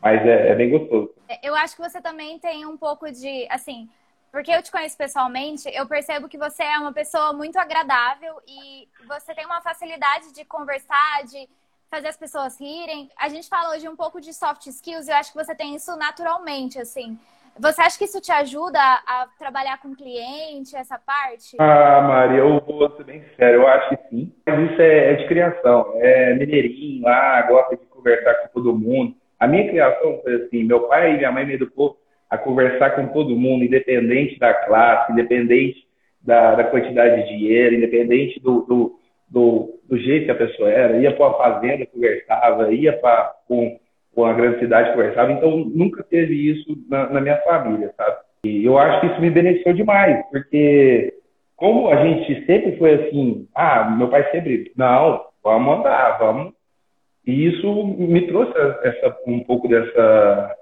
mas 0.01 0.25
é, 0.25 0.49
é 0.49 0.55
bem 0.55 0.69
gostoso. 0.69 1.12
Eu 1.43 1.55
acho 1.55 1.75
que 1.75 1.81
você 1.81 2.01
também 2.01 2.39
tem 2.39 2.65
um 2.65 2.77
pouco 2.77 3.10
de, 3.12 3.47
assim, 3.49 3.88
porque 4.31 4.51
eu 4.51 4.63
te 4.63 4.71
conheço 4.71 4.97
pessoalmente, 4.97 5.69
eu 5.73 5.85
percebo 5.87 6.29
que 6.29 6.37
você 6.37 6.63
é 6.63 6.77
uma 6.77 6.93
pessoa 6.93 7.33
muito 7.33 7.57
agradável 7.57 8.35
e 8.47 8.87
você 9.07 9.35
tem 9.35 9.45
uma 9.45 9.61
facilidade 9.61 10.33
de 10.33 10.45
conversar, 10.45 11.23
de 11.25 11.49
fazer 11.89 12.07
as 12.07 12.17
pessoas 12.17 12.59
rirem. 12.59 13.09
A 13.19 13.27
gente 13.27 13.49
fala 13.49 13.75
hoje 13.75 13.89
um 13.89 13.95
pouco 13.95 14.21
de 14.21 14.33
soft 14.33 14.65
skills 14.67 15.07
e 15.07 15.11
eu 15.11 15.17
acho 15.17 15.33
que 15.33 15.43
você 15.43 15.53
tem 15.53 15.75
isso 15.75 15.95
naturalmente, 15.97 16.79
assim. 16.79 17.19
Você 17.59 17.81
acha 17.81 17.97
que 17.97 18.05
isso 18.05 18.21
te 18.21 18.31
ajuda 18.31 18.79
a, 18.79 19.27
trabalhar 19.37 19.77
com 19.81 19.93
cliente, 19.93 20.73
essa 20.73 20.97
parte? 20.97 21.57
Ah, 21.59 22.01
Maria, 22.01 22.39
eu 22.39 22.61
vou 22.61 22.89
ser 22.95 23.03
bem 23.03 23.25
sério, 23.35 23.61
eu 23.61 23.67
acho 23.67 23.89
que 23.89 23.97
sim. 24.09 24.33
Mas 24.45 24.71
isso 24.71 24.81
é, 24.81 25.11
é 25.11 25.15
de 25.15 25.27
criação, 25.27 25.91
é 25.97 26.33
mineirinho 26.35 27.03
lá, 27.03 27.41
gosta 27.41 27.75
de 27.75 27.85
conversar 27.87 28.35
com 28.35 28.47
todo 28.53 28.77
mundo. 28.77 29.13
A 29.37 29.47
minha 29.47 29.67
criação 29.67 30.21
foi 30.23 30.35
assim, 30.35 30.63
meu 30.63 30.87
pai 30.87 31.13
e 31.13 31.17
minha 31.17 31.31
mãe 31.31 31.45
me 31.45 31.55
educou 31.55 32.00
a 32.31 32.37
conversar 32.37 32.91
com 32.91 33.07
todo 33.07 33.35
mundo, 33.35 33.65
independente 33.65 34.39
da 34.39 34.53
classe, 34.53 35.11
independente 35.11 35.85
da, 36.21 36.55
da 36.55 36.63
quantidade 36.63 37.23
de 37.23 37.37
dinheiro, 37.37 37.75
independente 37.75 38.39
do, 38.39 38.61
do, 38.61 38.95
do, 39.29 39.79
do, 39.89 39.97
jeito 39.97 40.25
que 40.25 40.31
a 40.31 40.35
pessoa 40.35 40.69
era. 40.69 40.97
Ia 40.97 41.11
para 41.11 41.27
uma 41.27 41.37
fazenda, 41.37 41.85
conversava, 41.85 42.73
ia 42.73 42.93
para 42.93 43.35
com, 43.45 43.77
com 44.15 44.23
a 44.25 44.31
grande 44.31 44.59
cidade, 44.59 44.91
conversava. 44.91 45.33
Então, 45.33 45.57
nunca 45.57 46.03
teve 46.03 46.33
isso 46.33 46.77
na, 46.89 47.09
na 47.09 47.19
minha 47.19 47.37
família, 47.41 47.93
sabe? 47.97 48.17
E 48.45 48.65
eu 48.65 48.77
acho 48.77 49.01
que 49.01 49.07
isso 49.07 49.19
me 49.19 49.29
beneficiou 49.29 49.75
demais, 49.75 50.25
porque 50.31 51.13
como 51.57 51.89
a 51.89 51.97
gente 51.97 52.45
sempre 52.45 52.77
foi 52.77 52.93
assim, 52.93 53.45
ah, 53.53 53.93
meu 53.97 54.07
pai 54.07 54.31
sempre, 54.31 54.71
não, 54.77 55.21
vamos 55.43 55.79
andar, 55.79 56.17
vamos. 56.17 56.53
E 57.27 57.47
isso 57.47 57.85
me 57.85 58.25
trouxe 58.25 58.53
essa, 58.83 59.15
um 59.27 59.41
pouco 59.41 59.67
dessa 59.67 60.55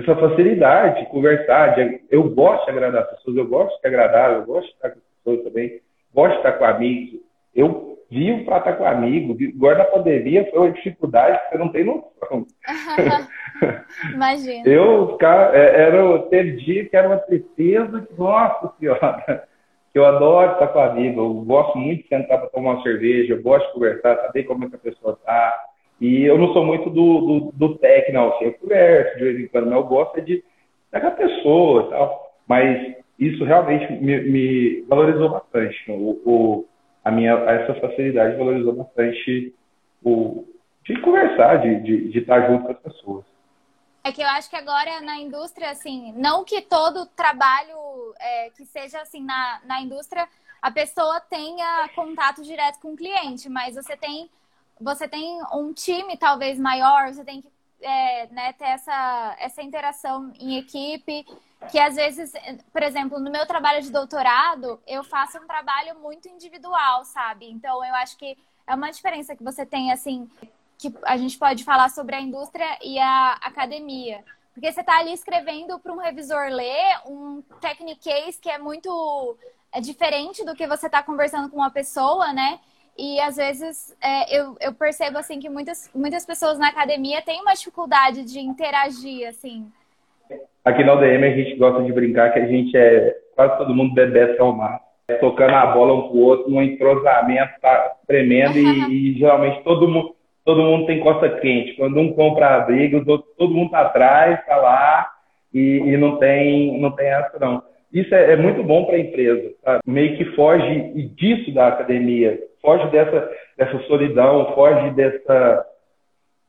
essa 0.00 0.16
facilidade 0.16 1.00
de 1.00 1.10
conversar. 1.10 1.74
De, 1.74 2.00
eu 2.10 2.28
gosto 2.30 2.64
de 2.64 2.70
agradar 2.70 3.02
as 3.02 3.10
pessoas, 3.10 3.36
eu 3.36 3.46
gosto 3.46 3.80
de 3.80 3.88
agradar, 3.88 4.32
eu 4.32 4.44
gosto 4.44 4.66
de 4.66 4.74
estar 4.74 4.90
com 4.90 4.98
as 4.98 5.04
pessoas 5.16 5.44
também, 5.44 5.80
gosto 6.14 6.32
de 6.32 6.36
estar 6.38 6.52
com 6.52 6.64
amigos. 6.64 7.20
Eu 7.54 7.98
vivo 8.10 8.44
para 8.44 8.58
estar 8.58 8.72
com 8.74 8.84
amigos. 8.84 9.36
Agora 9.54 9.78
na 9.78 9.84
pandemia 9.84 10.48
foi 10.50 10.58
uma 10.58 10.70
dificuldade 10.72 11.38
que 11.38 11.50
você 11.50 11.58
não 11.58 11.68
tem 11.68 11.84
noção. 11.84 12.46
Imagina. 14.12 14.68
Eu 14.68 15.16
é, 15.52 15.82
era, 15.82 16.18
teve 16.28 16.52
dia 16.56 16.88
que 16.88 16.96
era 16.96 17.08
uma 17.08 17.18
tristeza, 17.18 18.00
que, 18.00 18.18
nossa 18.18 18.72
senhora, 18.78 19.48
que 19.92 19.98
eu 19.98 20.04
adoro 20.04 20.52
estar 20.52 20.68
com 20.68 20.80
amigo. 20.80 21.20
Eu 21.20 21.34
gosto 21.44 21.78
muito 21.78 22.02
de 22.02 22.08
sentar 22.08 22.38
para 22.38 22.48
tomar 22.48 22.74
uma 22.74 22.82
cerveja, 22.82 23.34
eu 23.34 23.42
gosto 23.42 23.66
de 23.68 23.72
conversar, 23.74 24.16
saber 24.16 24.44
como 24.44 24.64
é 24.64 24.68
que 24.68 24.76
a 24.76 24.78
pessoa 24.78 25.12
está 25.12 25.69
e 26.00 26.24
eu 26.24 26.38
não 26.38 26.52
sou 26.52 26.64
muito 26.64 26.88
do, 26.88 27.52
do, 27.52 27.52
do. 27.52 27.80
Assim, 27.80 28.44
eu 28.44 28.54
converso 28.54 29.18
de 29.18 29.24
vez 29.24 29.40
em 29.40 29.48
quando, 29.48 29.66
mas 29.66 29.74
eu 29.74 29.84
gosto 29.84 30.18
é 30.18 30.22
de 30.22 30.42
pegar 30.90 31.10
pessoa 31.10 31.82
e 31.82 31.90
tal. 31.90 32.32
Mas 32.48 32.96
isso 33.18 33.44
realmente 33.44 33.92
me, 33.92 34.20
me 34.22 34.80
valorizou 34.88 35.28
bastante. 35.28 35.90
O, 35.90 36.20
o, 36.24 36.68
a 37.04 37.10
minha, 37.10 37.32
essa 37.32 37.74
facilidade 37.74 38.36
valorizou 38.36 38.72
bastante 38.72 39.54
o, 40.02 40.46
de 40.84 40.98
conversar, 41.02 41.56
de, 41.56 41.80
de, 41.80 42.08
de 42.08 42.18
estar 42.18 42.50
junto 42.50 42.64
com 42.64 42.72
as 42.72 42.78
pessoas. 42.78 43.24
É 44.02 44.10
que 44.10 44.22
eu 44.22 44.28
acho 44.28 44.48
que 44.48 44.56
agora 44.56 45.02
na 45.02 45.18
indústria, 45.18 45.70
assim, 45.70 46.14
não 46.16 46.42
que 46.42 46.62
todo 46.62 47.04
trabalho 47.14 48.14
é, 48.18 48.50
que 48.56 48.64
seja 48.64 49.02
assim 49.02 49.22
na, 49.22 49.60
na 49.66 49.82
indústria 49.82 50.26
a 50.62 50.70
pessoa 50.70 51.20
tenha 51.20 51.88
contato 51.94 52.42
direto 52.42 52.80
com 52.80 52.92
o 52.92 52.96
cliente, 52.96 53.48
mas 53.48 53.74
você 53.74 53.96
tem 53.96 54.30
você 54.80 55.06
tem 55.06 55.40
um 55.52 55.72
time 55.72 56.16
talvez 56.16 56.58
maior, 56.58 57.12
você 57.12 57.24
tem 57.24 57.42
que 57.42 57.48
é, 57.82 58.26
né, 58.28 58.52
ter 58.52 58.64
essa, 58.64 59.36
essa 59.38 59.62
interação 59.62 60.32
em 60.38 60.58
equipe, 60.58 61.26
que 61.70 61.78
às 61.78 61.96
vezes, 61.96 62.32
por 62.72 62.82
exemplo, 62.82 63.18
no 63.18 63.30
meu 63.30 63.46
trabalho 63.46 63.82
de 63.82 63.90
doutorado, 63.90 64.80
eu 64.86 65.04
faço 65.04 65.38
um 65.38 65.46
trabalho 65.46 65.98
muito 65.98 66.28
individual, 66.28 67.04
sabe? 67.04 67.50
Então, 67.50 67.84
eu 67.84 67.94
acho 67.96 68.16
que 68.16 68.36
é 68.66 68.74
uma 68.74 68.90
diferença 68.90 69.36
que 69.36 69.44
você 69.44 69.66
tem, 69.66 69.92
assim, 69.92 70.28
que 70.78 70.92
a 71.04 71.16
gente 71.16 71.38
pode 71.38 71.64
falar 71.64 71.90
sobre 71.90 72.16
a 72.16 72.20
indústria 72.20 72.78
e 72.82 72.98
a 72.98 73.32
academia. 73.42 74.24
Porque 74.54 74.72
você 74.72 74.80
está 74.80 74.98
ali 74.98 75.12
escrevendo 75.12 75.78
para 75.78 75.92
um 75.92 75.98
revisor 75.98 76.48
ler 76.48 77.00
um 77.06 77.42
technique 77.60 78.32
que 78.40 78.50
é 78.50 78.58
muito 78.58 79.36
é 79.72 79.80
diferente 79.80 80.44
do 80.44 80.54
que 80.54 80.66
você 80.66 80.86
está 80.86 81.02
conversando 81.02 81.48
com 81.48 81.56
uma 81.56 81.70
pessoa, 81.70 82.32
né? 82.32 82.58
E 82.98 83.20
às 83.20 83.36
vezes 83.36 83.96
é, 84.02 84.36
eu, 84.36 84.56
eu 84.60 84.74
percebo 84.74 85.18
assim 85.18 85.38
que 85.40 85.48
muitas, 85.48 85.90
muitas 85.94 86.26
pessoas 86.26 86.58
na 86.58 86.68
academia 86.68 87.22
têm 87.22 87.40
uma 87.40 87.54
dificuldade 87.54 88.24
de 88.24 88.40
interagir, 88.40 89.26
assim. 89.28 89.66
Aqui 90.64 90.84
na 90.84 90.94
UDM 90.94 91.24
a 91.24 91.36
gente 91.36 91.56
gosta 91.56 91.82
de 91.82 91.92
brincar 91.92 92.32
que 92.32 92.38
a 92.38 92.46
gente 92.46 92.76
é 92.76 93.16
quase 93.34 93.56
todo 93.56 93.74
mundo 93.74 93.94
bebê 93.94 94.36
ao 94.38 94.52
mar. 94.52 94.80
Tocando 95.18 95.54
a 95.54 95.66
bola 95.66 95.94
um 95.94 96.08
pro 96.08 96.18
outro, 96.18 96.54
um 96.54 96.62
entrosamento 96.62 97.52
tá 97.60 97.96
tremendo 98.06 98.56
e, 98.56 99.14
e, 99.14 99.18
geralmente 99.18 99.62
todo 99.64 99.88
mundo, 99.88 100.14
todo 100.44 100.62
mundo 100.62 100.86
tem 100.86 101.00
costa 101.00 101.28
quente. 101.40 101.74
Quando 101.74 101.98
um 101.98 102.12
compra 102.12 102.56
a 102.56 102.60
briga, 102.60 103.02
todo 103.04 103.54
mundo 103.54 103.70
tá 103.70 103.80
atrás, 103.80 104.44
tá 104.46 104.56
lá 104.56 105.10
e, 105.52 105.82
e 105.84 105.96
não 105.96 106.18
tem 106.18 106.78
não 106.80 106.92
tem 106.92 107.08
essa 107.08 107.38
não. 107.40 107.62
Isso 107.92 108.14
é, 108.14 108.34
é 108.34 108.36
muito 108.36 108.62
bom 108.62 108.84
para 108.84 108.96
a 108.96 109.00
empresa, 109.00 109.52
sabe? 109.64 109.80
meio 109.84 110.16
que 110.16 110.24
foge 110.36 110.92
disso 111.16 111.52
da 111.52 111.68
academia 111.68 112.38
foge 112.60 112.90
dessa, 112.90 113.30
dessa 113.56 113.78
solidão, 113.86 114.54
foge 114.54 114.90
dessa 114.90 115.66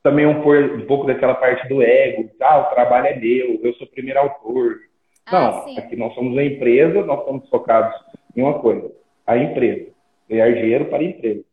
também 0.04 0.26
um, 0.26 0.40
um 0.40 0.86
pouco 0.88 1.06
daquela 1.06 1.36
parte 1.36 1.68
do 1.68 1.82
ego, 1.82 2.30
ah, 2.42 2.60
o 2.60 2.74
trabalho 2.74 3.08
é 3.08 3.16
meu, 3.16 3.60
eu 3.62 3.74
sou 3.76 3.86
o 3.86 3.90
primeiro 3.90 4.20
autor. 4.20 4.80
Ah, 5.26 5.40
Não, 5.40 5.64
sim. 5.64 5.78
aqui 5.78 5.96
nós 5.96 6.14
somos 6.16 6.34
uma 6.34 6.44
empresa, 6.44 7.06
nós 7.06 7.20
estamos 7.20 7.48
focados 7.50 7.94
em 8.36 8.42
uma 8.42 8.60
coisa, 8.60 8.92
a 9.28 9.38
empresa, 9.38 9.92
ganhar 10.28 10.52
dinheiro 10.54 10.86
para 10.86 11.00
a 11.00 11.04
empresa. 11.04 11.44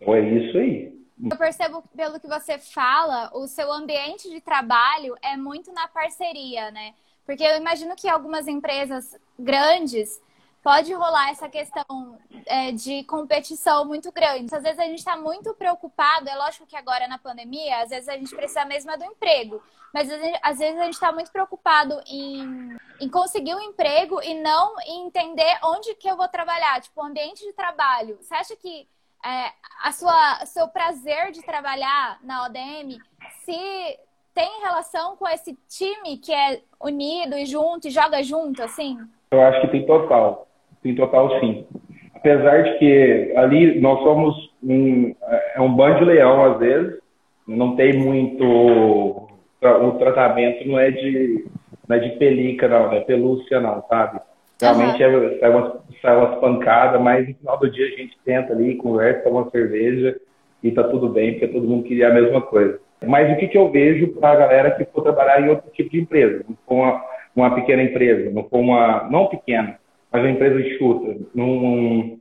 Então 0.00 0.14
é 0.14 0.20
isso 0.20 0.56
aí. 0.56 0.92
Eu 1.30 1.36
percebo 1.36 1.84
pelo 1.94 2.18
que 2.18 2.26
você 2.26 2.58
fala, 2.58 3.30
o 3.34 3.46
seu 3.46 3.70
ambiente 3.70 4.28
de 4.30 4.40
trabalho 4.40 5.14
é 5.22 5.36
muito 5.36 5.72
na 5.72 5.86
parceria, 5.86 6.70
né? 6.70 6.94
Porque 7.24 7.44
eu 7.44 7.56
imagino 7.56 7.94
que 7.94 8.08
algumas 8.08 8.48
empresas 8.48 9.16
grandes 9.38 10.20
pode 10.62 10.92
rolar 10.94 11.30
essa 11.30 11.48
questão 11.48 12.18
é, 12.46 12.70
de 12.70 13.02
competição 13.04 13.84
muito 13.84 14.12
grande. 14.12 14.54
Às 14.54 14.62
vezes 14.62 14.78
a 14.78 14.84
gente 14.84 14.98
está 14.98 15.16
muito 15.16 15.52
preocupado, 15.54 16.28
é 16.28 16.36
lógico 16.36 16.66
que 16.66 16.76
agora 16.76 17.08
na 17.08 17.18
pandemia, 17.18 17.82
às 17.82 17.90
vezes 17.90 18.08
a 18.08 18.16
gente 18.16 18.34
precisa 18.34 18.64
mesmo 18.64 18.90
é 18.90 18.96
do 18.96 19.04
emprego, 19.04 19.60
mas 19.92 20.08
às 20.42 20.58
vezes 20.58 20.80
a 20.80 20.84
gente 20.84 20.94
está 20.94 21.12
muito 21.12 21.32
preocupado 21.32 22.00
em, 22.06 22.76
em 23.00 23.08
conseguir 23.08 23.54
um 23.54 23.60
emprego 23.60 24.22
e 24.22 24.34
não 24.40 24.74
em 24.86 25.06
entender 25.06 25.58
onde 25.64 25.94
que 25.96 26.08
eu 26.08 26.16
vou 26.16 26.28
trabalhar, 26.28 26.80
tipo, 26.80 27.00
o 27.00 27.04
ambiente 27.04 27.44
de 27.44 27.52
trabalho. 27.52 28.16
Você 28.20 28.34
acha 28.34 28.56
que 28.56 28.88
é, 29.24 29.52
a 29.82 29.92
sua 29.92 30.46
seu 30.46 30.68
prazer 30.68 31.32
de 31.32 31.42
trabalhar 31.42 32.18
na 32.22 32.44
ODM 32.44 32.98
se 33.44 33.98
tem 34.34 34.60
relação 34.62 35.16
com 35.16 35.28
esse 35.28 35.54
time 35.68 36.16
que 36.18 36.32
é 36.32 36.62
unido 36.80 37.36
e 37.36 37.44
junto 37.44 37.88
e 37.88 37.90
joga 37.90 38.22
junto, 38.22 38.62
assim? 38.62 38.98
Eu 39.30 39.42
acho 39.42 39.60
que 39.60 39.68
tem 39.68 39.86
total 39.86 40.48
tem 40.82 40.94
total 40.94 41.40
sim. 41.40 41.66
Apesar 42.14 42.62
de 42.62 42.78
que 42.78 43.32
ali 43.36 43.80
nós 43.80 44.00
somos 44.02 44.52
um, 44.62 45.14
é 45.54 45.60
um 45.60 45.74
bando 45.74 46.00
de 46.00 46.04
leão 46.04 46.44
às 46.44 46.58
vezes, 46.58 46.98
não 47.46 47.74
tem 47.76 47.94
muito. 47.94 48.44
O 48.44 49.92
tratamento 49.98 50.66
não 50.66 50.78
é 50.78 50.90
de, 50.90 51.44
não 51.88 51.96
é 51.96 51.98
de 52.00 52.10
pelica, 52.16 52.68
não, 52.68 52.86
não 52.86 52.92
é 52.94 53.00
pelúcia, 53.00 53.60
não, 53.60 53.82
sabe? 53.88 54.20
Realmente 54.60 55.02
uhum. 55.04 55.24
é, 55.24 55.38
sai, 55.38 55.50
umas, 55.50 55.72
sai 56.00 56.16
umas 56.16 56.38
pancadas, 56.38 57.00
mas 57.00 57.28
no 57.28 57.34
final 57.34 57.58
do 57.58 57.70
dia 57.70 57.86
a 57.86 57.90
gente 57.90 58.16
tenta 58.24 58.52
ali, 58.52 58.76
conversa, 58.76 59.22
toma 59.22 59.42
uma 59.42 59.50
cerveja 59.50 60.16
e 60.62 60.70
tá 60.70 60.84
tudo 60.84 61.08
bem, 61.08 61.32
porque 61.32 61.48
todo 61.48 61.66
mundo 61.66 61.84
queria 61.84 62.08
a 62.08 62.14
mesma 62.14 62.40
coisa. 62.40 62.78
Mas 63.04 63.32
o 63.32 63.36
que, 63.36 63.48
que 63.48 63.58
eu 63.58 63.68
vejo 63.70 64.08
para 64.14 64.30
a 64.30 64.36
galera 64.36 64.70
que 64.70 64.84
for 64.84 65.02
trabalhar 65.02 65.40
em 65.40 65.48
outro 65.48 65.68
tipo 65.72 65.90
de 65.90 66.00
empresa? 66.00 66.44
Não 66.48 66.56
for 66.66 66.74
uma, 66.74 67.04
uma 67.34 67.54
pequena 67.56 67.82
empresa, 67.82 68.30
não 68.30 68.44
for 68.44 68.58
uma. 68.58 69.08
Não 69.10 69.26
pequena, 69.26 69.76
mas 70.12 70.22
uma 70.22 70.30
empresa 70.30 70.60
enxuta, 70.60 71.16
não, 71.34 72.18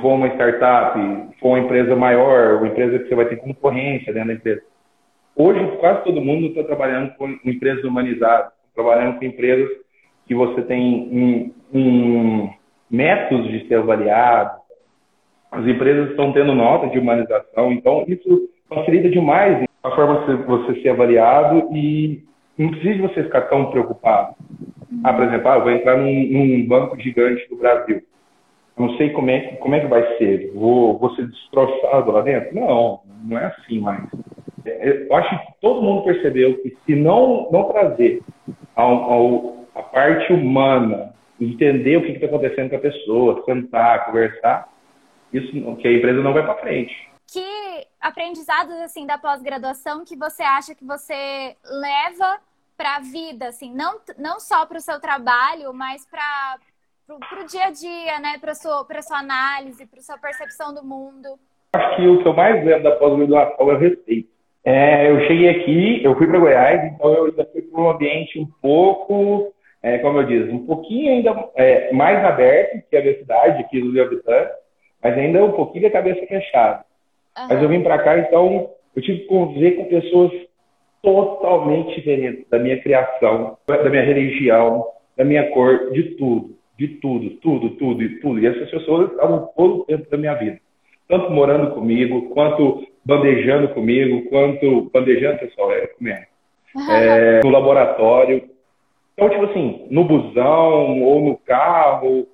for 0.00 0.14
uma 0.14 0.28
startup, 0.28 0.98
for 1.38 1.48
uma 1.50 1.60
empresa 1.60 1.94
maior, 1.94 2.56
uma 2.56 2.68
empresa 2.68 2.98
que 2.98 3.08
você 3.08 3.14
vai 3.14 3.26
ter 3.26 3.36
concorrência 3.36 4.12
dentro 4.12 4.28
da 4.28 4.34
empresa. 4.34 4.62
Hoje, 5.36 5.76
quase 5.78 6.04
todo 6.04 6.20
mundo 6.20 6.48
está 6.48 6.64
trabalhando 6.64 7.14
com 7.14 7.28
empresas 7.44 7.84
humanizadas, 7.84 8.52
trabalhando 8.74 9.18
com 9.18 9.24
empresas 9.24 9.68
que 10.26 10.34
você 10.34 10.62
tem 10.62 11.52
um, 11.72 11.78
um 11.78 12.50
métodos 12.90 13.48
de 13.50 13.66
ser 13.68 13.76
avaliado. 13.76 14.60
As 15.50 15.66
empresas 15.66 16.10
estão 16.10 16.32
tendo 16.32 16.54
nota 16.54 16.88
de 16.88 16.98
humanização, 16.98 17.72
então 17.72 18.04
isso 18.06 18.48
facilita 18.68 19.08
demais 19.08 19.64
a 19.82 19.90
forma 19.92 20.26
de 20.26 20.42
você 20.44 20.80
ser 20.82 20.90
avaliado 20.90 21.68
e 21.74 22.22
não 22.58 22.70
precisa 22.70 23.08
você 23.08 23.24
ficar 23.24 23.42
tão 23.42 23.70
preocupado. 23.70 24.34
Ah, 25.04 25.12
por 25.12 25.24
exemplo, 25.24 25.48
ah, 25.48 25.58
vou 25.58 25.70
entrar 25.70 25.96
num, 25.96 26.26
num, 26.32 26.66
banco 26.66 26.98
gigante 27.00 27.48
do 27.48 27.56
Brasil. 27.56 28.02
Não 28.76 28.96
sei 28.96 29.10
como 29.10 29.30
é, 29.30 29.40
como 29.56 29.74
é 29.74 29.80
que 29.80 29.86
vai 29.86 30.16
ser. 30.16 30.52
Vou, 30.54 30.98
vou 30.98 31.14
ser 31.14 31.26
destroçado 31.28 32.10
lá 32.10 32.22
dentro? 32.22 32.54
Não, 32.54 33.00
não 33.24 33.38
é 33.38 33.46
assim 33.46 33.78
mais. 33.80 34.08
É, 34.64 35.06
eu 35.08 35.14
acho 35.14 35.30
que 35.30 35.52
todo 35.60 35.82
mundo 35.82 36.04
percebeu 36.04 36.60
que 36.62 36.76
se 36.84 36.94
não, 36.94 37.48
não 37.50 37.64
trazer 37.64 38.22
a 38.76 39.82
parte 39.82 40.32
humana, 40.32 41.14
entender 41.40 41.96
o 41.96 42.02
que 42.02 42.12
está 42.12 42.26
acontecendo 42.26 42.70
com 42.70 42.76
a 42.76 42.80
pessoa, 42.80 43.44
sentar, 43.44 44.06
conversar, 44.06 44.68
isso 45.32 45.52
que 45.76 45.88
a 45.88 45.92
empresa 45.92 46.20
não 46.20 46.32
vai 46.32 46.42
para 46.42 46.56
frente. 46.56 46.94
Que 47.32 47.86
aprendizados 48.00 48.74
assim 48.80 49.06
da 49.06 49.16
pós-graduação 49.16 50.04
que 50.04 50.16
você 50.16 50.42
acha 50.42 50.74
que 50.74 50.84
você 50.84 51.54
leva 51.64 52.40
para 52.80 52.96
a 52.96 53.00
vida, 53.00 53.48
assim, 53.48 53.74
não, 53.74 53.98
não 54.18 54.40
só 54.40 54.64
para 54.64 54.78
o 54.78 54.80
seu 54.80 54.98
trabalho, 54.98 55.70
mas 55.74 56.08
para 56.08 56.56
o 57.10 57.44
dia 57.44 57.64
a 57.64 57.70
dia, 57.70 58.18
né? 58.20 58.38
Para 58.40 58.54
sua 58.54 58.86
para 58.86 59.02
sua 59.02 59.18
análise, 59.18 59.84
para 59.84 60.00
sua 60.00 60.16
percepção 60.16 60.74
do 60.74 60.82
mundo. 60.82 61.28
Acho 61.74 61.96
que 61.96 62.06
o 62.08 62.22
que 62.22 62.26
eu 62.26 62.32
mais 62.32 62.64
lembro 62.64 62.84
da 62.84 62.92
pós-graduação 62.92 63.70
é 63.70 63.74
o 63.74 63.78
respeito. 63.78 64.30
É, 64.64 65.10
eu 65.10 65.20
cheguei 65.26 65.50
aqui, 65.50 66.02
eu 66.02 66.16
fui 66.16 66.26
para 66.26 66.38
Goiás, 66.38 66.92
então 66.94 67.12
eu 67.12 67.24
ainda 67.26 67.44
fui 67.52 67.60
para 67.60 67.82
um 67.82 67.90
ambiente 67.90 68.40
um 68.40 68.46
pouco, 68.62 69.52
é, 69.82 69.98
como 69.98 70.18
eu 70.18 70.26
disse, 70.26 70.50
um 70.50 70.64
pouquinho 70.64 71.12
ainda 71.12 71.50
é, 71.56 71.92
mais 71.92 72.24
aberto 72.24 72.82
que 72.88 72.96
a 72.96 73.02
minha 73.02 73.18
cidade, 73.18 73.60
aqui 73.60 73.78
do 73.78 74.00
habitantes, 74.00 74.54
mas 75.02 75.18
ainda 75.18 75.44
um 75.44 75.52
pouquinho 75.52 75.82
da 75.82 75.90
cabeça 75.90 76.26
fechada. 76.26 76.82
Uhum. 77.36 77.46
Mas 77.46 77.62
eu 77.62 77.68
vim 77.68 77.82
para 77.82 78.02
cá, 78.02 78.18
então 78.18 78.70
eu 78.96 79.02
tive 79.02 79.20
que 79.20 79.26
conviver 79.26 79.72
com 79.72 79.84
pessoas 79.84 80.32
totalmente 81.02 81.96
diferentes 81.96 82.48
da 82.48 82.58
minha 82.58 82.80
criação, 82.80 83.56
da 83.66 83.88
minha 83.88 84.04
religião, 84.04 84.86
da 85.16 85.24
minha 85.24 85.50
cor, 85.50 85.90
de 85.92 86.14
tudo, 86.16 86.56
de 86.78 86.88
tudo, 86.88 87.30
tudo, 87.36 87.70
tudo 87.70 88.02
e 88.02 88.20
tudo. 88.20 88.38
E 88.38 88.46
essas 88.46 88.70
pessoas 88.70 89.10
estavam 89.10 89.48
todo 89.56 89.80
o 89.80 89.84
tempo 89.84 90.08
da 90.10 90.16
minha 90.16 90.34
vida, 90.34 90.58
tanto 91.08 91.30
morando 91.30 91.74
comigo, 91.74 92.30
quanto 92.30 92.86
bandejando 93.04 93.68
comigo, 93.68 94.28
quanto 94.28 94.90
bandejando, 94.92 95.38
pessoal, 95.38 95.72
é 95.72 95.86
comer, 95.86 96.28
é, 96.90 97.40
no 97.42 97.50
laboratório. 97.50 98.48
Então, 99.14 99.28
tipo 99.28 99.44
assim, 99.46 99.86
no 99.90 100.04
busão 100.04 101.02
ou 101.02 101.20
no 101.20 101.36
carro. 101.36 102.26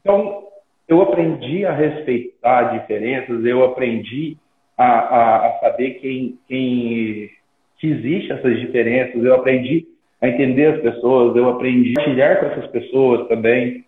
Então, 0.00 0.44
eu 0.88 1.02
aprendi 1.02 1.64
a 1.66 1.72
respeitar 1.72 2.78
diferenças, 2.78 3.44
eu 3.44 3.64
aprendi 3.64 4.36
a, 4.76 4.84
a, 4.84 5.46
a 5.46 5.60
saber 5.60 6.00
quem, 6.00 6.38
quem 6.48 7.30
que 7.78 7.86
existe 7.86 8.32
essas 8.32 8.58
diferenças, 8.58 9.22
eu 9.22 9.34
aprendi 9.34 9.86
a 10.20 10.28
entender 10.28 10.74
as 10.74 10.82
pessoas, 10.82 11.36
eu 11.36 11.48
aprendi 11.48 11.92
a 11.92 12.02
compartilhar 12.02 12.36
com 12.40 12.46
essas 12.46 12.66
pessoas 12.70 13.28
também. 13.28 13.84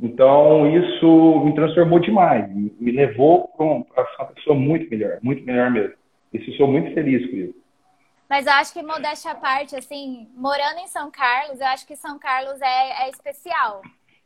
Então, 0.00 0.68
isso 0.76 1.44
me 1.44 1.54
transformou 1.54 1.98
demais, 1.98 2.48
me 2.52 2.90
levou 2.90 3.48
para 3.56 3.66
uma 3.66 4.32
pessoa 4.34 4.56
muito 4.56 4.88
melhor, 4.90 5.18
muito 5.22 5.44
melhor 5.44 5.70
mesmo. 5.70 5.94
E 6.32 6.56
sou 6.56 6.66
muito 6.66 6.92
feliz 6.94 7.28
com 7.30 7.36
isso. 7.36 7.62
Mas 8.28 8.46
eu 8.46 8.52
acho 8.54 8.72
que, 8.72 8.82
modéstia 8.82 9.32
à 9.32 9.34
parte, 9.34 9.76
assim, 9.76 10.26
morando 10.34 10.78
em 10.78 10.86
São 10.86 11.10
Carlos, 11.10 11.60
eu 11.60 11.66
acho 11.66 11.86
que 11.86 11.94
São 11.94 12.18
Carlos 12.18 12.60
é, 12.62 13.04
é 13.04 13.10
especial. 13.10 13.82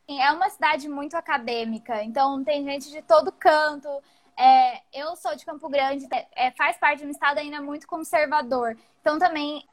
É 0.09 0.31
uma 0.31 0.49
cidade 0.49 0.87
muito 0.87 1.17
acadêmica, 1.17 2.01
então 2.01 2.41
tem 2.41 2.63
gente 2.63 2.89
de 2.89 3.01
todo 3.01 3.29
canto. 3.29 3.89
É, 4.37 4.81
eu 4.93 5.15
sou 5.15 5.35
de 5.35 5.43
Campo 5.43 5.67
Grande, 5.67 6.07
é, 6.35 6.51
faz 6.51 6.77
parte 6.77 6.99
de 6.99 7.07
um 7.07 7.11
estado 7.11 7.39
ainda 7.39 7.61
muito 7.61 7.87
conservador. 7.87 8.77
Então 9.01 9.17
também 9.17 9.65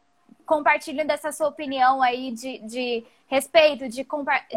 compartilho 0.46 1.06
dessa 1.06 1.32
sua 1.32 1.48
opinião 1.48 2.02
aí 2.02 2.30
de, 2.30 2.58
de 2.58 3.04
respeito, 3.26 3.88
de, 3.88 4.06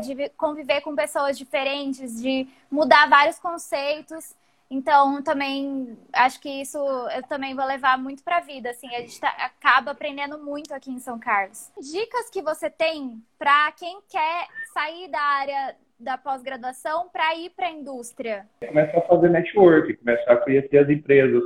de 0.02 0.30
conviver 0.38 0.82
com 0.82 0.96
pessoas 0.96 1.38
diferentes, 1.38 2.22
de 2.22 2.48
mudar 2.70 3.10
vários 3.10 3.40
conceitos. 3.40 4.36
Então, 4.70 5.24
também 5.24 5.98
acho 6.12 6.42
que 6.42 6.50
isso 6.50 6.78
eu 6.78 7.24
também 7.24 7.56
vou 7.56 7.66
levar 7.66 7.98
muito 7.98 8.22
para 8.22 8.38
a 8.38 8.42
vida. 8.42 8.70
Assim, 8.70 8.94
a 8.94 9.00
gente 9.00 9.20
tá, 9.20 9.30
acaba 9.30 9.92
aprendendo 9.92 10.38
muito 10.38 10.74
aqui 10.74 10.92
em 10.92 11.00
São 11.00 11.18
Carlos. 11.18 11.72
Dicas 11.80 12.30
que 12.30 12.42
você 12.42 12.70
tem 12.70 13.24
para 13.40 13.72
quem 13.72 14.02
quer 14.10 14.48
sair 14.74 15.08
da 15.08 15.22
área 15.22 15.76
da 16.00 16.18
pós-graduação 16.18 17.10
para 17.12 17.36
ir 17.36 17.52
para 17.56 17.68
a 17.68 17.72
indústria? 17.72 18.46
Começar 18.66 18.98
a 18.98 19.02
fazer 19.02 19.30
network, 19.30 19.94
começar 19.98 20.34
a 20.34 20.38
conhecer 20.38 20.78
as 20.78 20.90
empresas, 20.90 21.44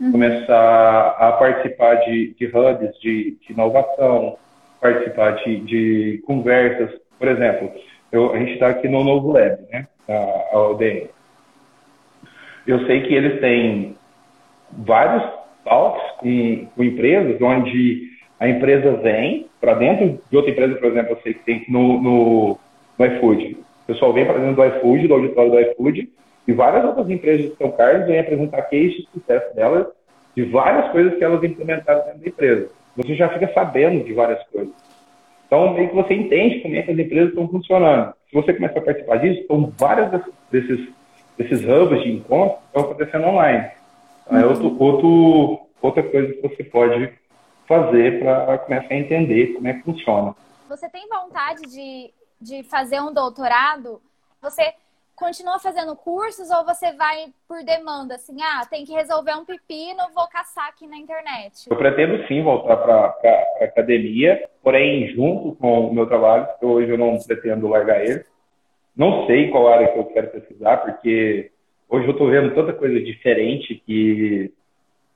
uhum. 0.00 0.12
começar 0.12 1.08
a 1.18 1.32
participar 1.32 1.94
de, 2.04 2.34
de 2.34 2.46
hubs 2.46 2.98
de, 3.00 3.38
de 3.40 3.52
inovação, 3.52 4.36
participar 4.80 5.32
de, 5.42 5.60
de, 5.60 6.22
conversas. 6.26 6.90
Por 7.18 7.28
exemplo, 7.28 7.72
eu, 8.12 8.34
a 8.34 8.38
gente 8.38 8.52
está 8.52 8.68
aqui 8.68 8.88
no 8.88 9.02
Novo 9.02 9.32
Lab, 9.32 9.62
né? 9.70 9.86
A, 10.08 10.56
a 10.56 10.68
ODM. 10.70 11.08
Eu 12.66 12.84
sei 12.86 13.02
que 13.06 13.14
eles 13.14 13.40
têm 13.40 13.96
vários 14.72 15.22
talks 15.64 16.02
com, 16.18 16.66
com 16.74 16.84
empresas 16.84 17.40
onde 17.40 18.10
a 18.38 18.48
empresa 18.48 18.92
vem 18.98 19.48
para 19.60 19.74
dentro 19.74 20.20
de 20.30 20.36
outra 20.36 20.50
empresa, 20.50 20.74
por 20.76 20.86
exemplo, 20.86 21.12
eu 21.12 21.22
sei 21.22 21.34
que 21.34 21.44
tem 21.44 21.64
no, 21.68 22.00
no, 22.02 22.58
no 22.98 23.06
iFood. 23.06 23.65
O 23.86 23.92
pessoal 23.92 24.12
vem 24.12 24.26
para 24.26 24.38
dentro 24.38 24.56
do 24.56 24.64
iFood, 24.64 25.06
do 25.06 25.14
auditório 25.14 25.50
do 25.52 25.60
iFood, 25.60 26.12
e 26.48 26.52
várias 26.52 26.84
outras 26.84 27.08
empresas 27.08 27.50
de 27.50 27.56
São 27.56 27.70
Carlos 27.70 28.06
vêm 28.06 28.18
apresentar 28.18 28.62
cases 28.62 28.96
de 28.96 29.08
sucesso 29.12 29.54
delas, 29.54 29.86
de 30.34 30.42
várias 30.42 30.90
coisas 30.90 31.16
que 31.16 31.22
elas 31.22 31.42
implementaram 31.44 32.04
dentro 32.04 32.20
da 32.20 32.28
empresa. 32.28 32.68
Você 32.96 33.14
já 33.14 33.28
fica 33.28 33.52
sabendo 33.52 34.04
de 34.04 34.12
várias 34.12 34.42
coisas. 34.48 34.74
Então, 35.46 35.72
meio 35.72 35.88
que 35.88 35.94
você 35.94 36.14
entende 36.14 36.60
como 36.60 36.74
é 36.74 36.82
que 36.82 36.90
as 36.90 36.98
empresas 36.98 37.28
estão 37.28 37.48
funcionando. 37.48 38.12
Se 38.28 38.34
você 38.34 38.52
começar 38.52 38.80
a 38.80 38.82
participar 38.82 39.16
disso, 39.18 39.46
são 39.46 39.72
várias 39.78 40.10
desses, 40.50 40.88
desses 41.38 41.62
hubs 41.62 42.02
de 42.02 42.10
encontro 42.10 42.58
que 42.58 42.66
estão 42.66 42.82
acontecendo 42.82 43.26
online. 43.28 43.70
Então, 44.26 44.38
é 44.38 44.46
outro, 44.46 44.76
outro, 44.82 45.60
outra 45.80 46.02
coisa 46.02 46.32
que 46.32 46.42
você 46.42 46.64
pode 46.64 47.12
fazer 47.68 48.18
para 48.18 48.58
começar 48.58 48.94
a 48.94 48.98
entender 48.98 49.54
como 49.54 49.68
é 49.68 49.74
que 49.74 49.82
funciona. 49.82 50.34
Você 50.68 50.88
tem 50.88 51.08
vontade 51.08 51.62
de, 51.62 52.10
de 52.40 52.62
fazer 52.64 53.00
um 53.00 53.12
doutorado? 53.12 54.00
Você 54.40 54.74
continua 55.16 55.58
fazendo 55.58 55.96
cursos 55.96 56.50
ou 56.50 56.64
você 56.64 56.92
vai 56.92 57.32
por 57.48 57.64
demanda, 57.64 58.16
assim, 58.16 58.36
ah, 58.42 58.66
tem 58.68 58.84
que 58.84 58.92
resolver 58.92 59.34
um 59.34 59.46
pepino, 59.46 59.98
vou 60.14 60.28
caçar 60.28 60.68
aqui 60.68 60.86
na 60.86 60.98
internet? 60.98 61.68
Eu 61.70 61.76
pretendo 61.76 62.26
sim 62.28 62.42
voltar 62.42 62.76
para 62.76 63.16
a 63.60 63.64
academia, 63.64 64.48
porém, 64.62 65.08
junto 65.14 65.56
com 65.56 65.88
o 65.88 65.94
meu 65.94 66.06
trabalho, 66.06 66.46
que 66.60 66.66
hoje 66.66 66.90
eu 66.90 66.98
não 66.98 67.18
pretendo 67.26 67.66
largar 67.66 68.04
ele. 68.04 68.24
Não 68.94 69.26
sei 69.26 69.50
qual 69.50 69.68
área 69.68 69.88
que 69.88 69.98
eu 69.98 70.04
quero 70.04 70.30
pesquisar, 70.30 70.76
porque 70.78 71.50
hoje 71.88 72.06
eu 72.06 72.12
estou 72.12 72.28
vendo 72.28 72.54
tanta 72.54 72.74
coisa 72.74 73.00
diferente 73.00 73.82
que, 73.86 74.52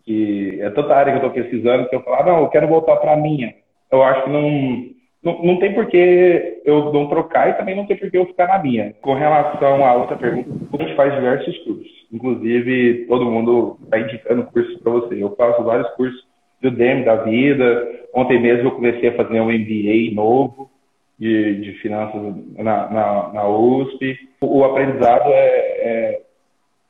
que 0.05 0.61
é 0.63 0.71
tanta 0.71 0.95
área 0.95 1.13
que 1.13 1.25
eu 1.25 1.29
estou 1.29 1.43
pesquisando 1.43 1.89
que 1.89 1.97
eu 1.97 2.03
falo, 2.03 2.17
ah, 2.17 2.25
não, 2.25 2.41
eu 2.41 2.49
quero 2.49 2.69
voltar 2.69 2.97
para 2.97 3.13
a 3.13 3.17
minha. 3.17 3.55
Eu 3.91 4.03
acho 4.03 4.25
que 4.25 4.31
não 4.31 5.00
não, 5.23 5.43
não 5.43 5.59
tem 5.59 5.75
por 5.75 5.87
que 5.87 6.63
eu 6.65 6.93
não 6.93 7.09
trocar 7.09 7.51
e 7.51 7.55
também 7.55 7.77
não 7.77 7.87
tem 7.87 7.97
por 7.97 8.11
que 8.11 8.17
eu 8.17 8.27
ficar 8.27 8.49
na 8.49 8.59
minha. 8.59 8.95
Com 9.03 9.15
relação 9.15 9.85
à 9.85 9.95
outra 9.95 10.17
pergunta, 10.17 10.49
a 10.73 10.83
gente 10.83 10.97
faz 10.97 11.15
diversos 11.15 11.57
cursos. 11.59 12.07
Inclusive, 12.11 13.07
todo 13.07 13.31
mundo 13.31 13.79
está 13.85 13.99
indicando 13.99 14.45
cursos 14.45 14.81
para 14.81 14.93
você. 14.93 15.23
Eu 15.23 15.35
faço 15.37 15.63
vários 15.63 15.89
cursos 15.91 16.25
do 16.63 16.71
DEM 16.71 17.05
da 17.05 17.17
vida. 17.17 17.89
Ontem 18.15 18.41
mesmo 18.41 18.69
eu 18.69 18.73
comecei 18.73 19.11
a 19.11 19.17
fazer 19.17 19.41
um 19.41 19.53
MBA 19.53 20.15
novo 20.15 20.71
de, 21.19 21.57
de 21.57 21.73
finanças 21.81 22.21
na, 22.57 22.91
na, 22.91 23.33
na 23.35 23.49
USP. 23.49 24.19
O, 24.41 24.65
aprendizado 24.65 25.29
é, 25.29 26.23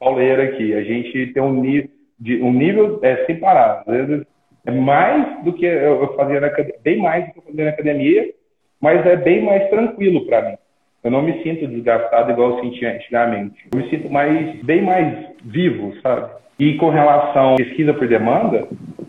é 0.00 0.42
aqui. 0.42 0.72
A 0.72 0.82
gente 0.82 1.32
tem 1.32 1.42
um 1.42 1.52
nível, 1.52 1.90
de, 2.18 2.40
um 2.40 2.52
nível 2.52 3.00
é, 3.02 3.24
sem 3.26 3.40
parar. 3.40 3.82
Às 3.86 4.06
vezes 4.06 4.26
é 4.66 4.70
mais 4.70 5.44
do 5.44 5.52
que 5.52 5.64
eu 5.64 6.14
fazia 6.16 6.40
na 6.40 6.50
bem 6.82 6.98
mais 6.98 7.26
do 7.26 7.32
que 7.32 7.38
eu 7.38 7.42
fazia 7.42 7.64
na 7.64 7.70
academia, 7.70 8.30
mas 8.80 9.04
é 9.06 9.16
bem 9.16 9.42
mais 9.42 9.68
tranquilo 9.70 10.26
para 10.26 10.42
mim. 10.42 10.56
Eu 11.02 11.10
não 11.10 11.22
me 11.22 11.42
sinto 11.42 11.66
desgastado 11.66 12.30
igual 12.30 12.50
eu 12.50 12.64
sentia 12.64 12.94
antigamente. 12.94 13.66
Eu 13.72 13.78
me 13.78 13.88
sinto 13.88 14.10
mais, 14.10 14.62
bem 14.62 14.82
mais 14.82 15.16
vivo, 15.42 15.94
sabe? 16.02 16.30
E 16.58 16.74
com 16.74 16.90
relação 16.90 17.54
à 17.54 17.56
pesquisa 17.56 17.94
por 17.94 18.06
demanda, 18.06 18.68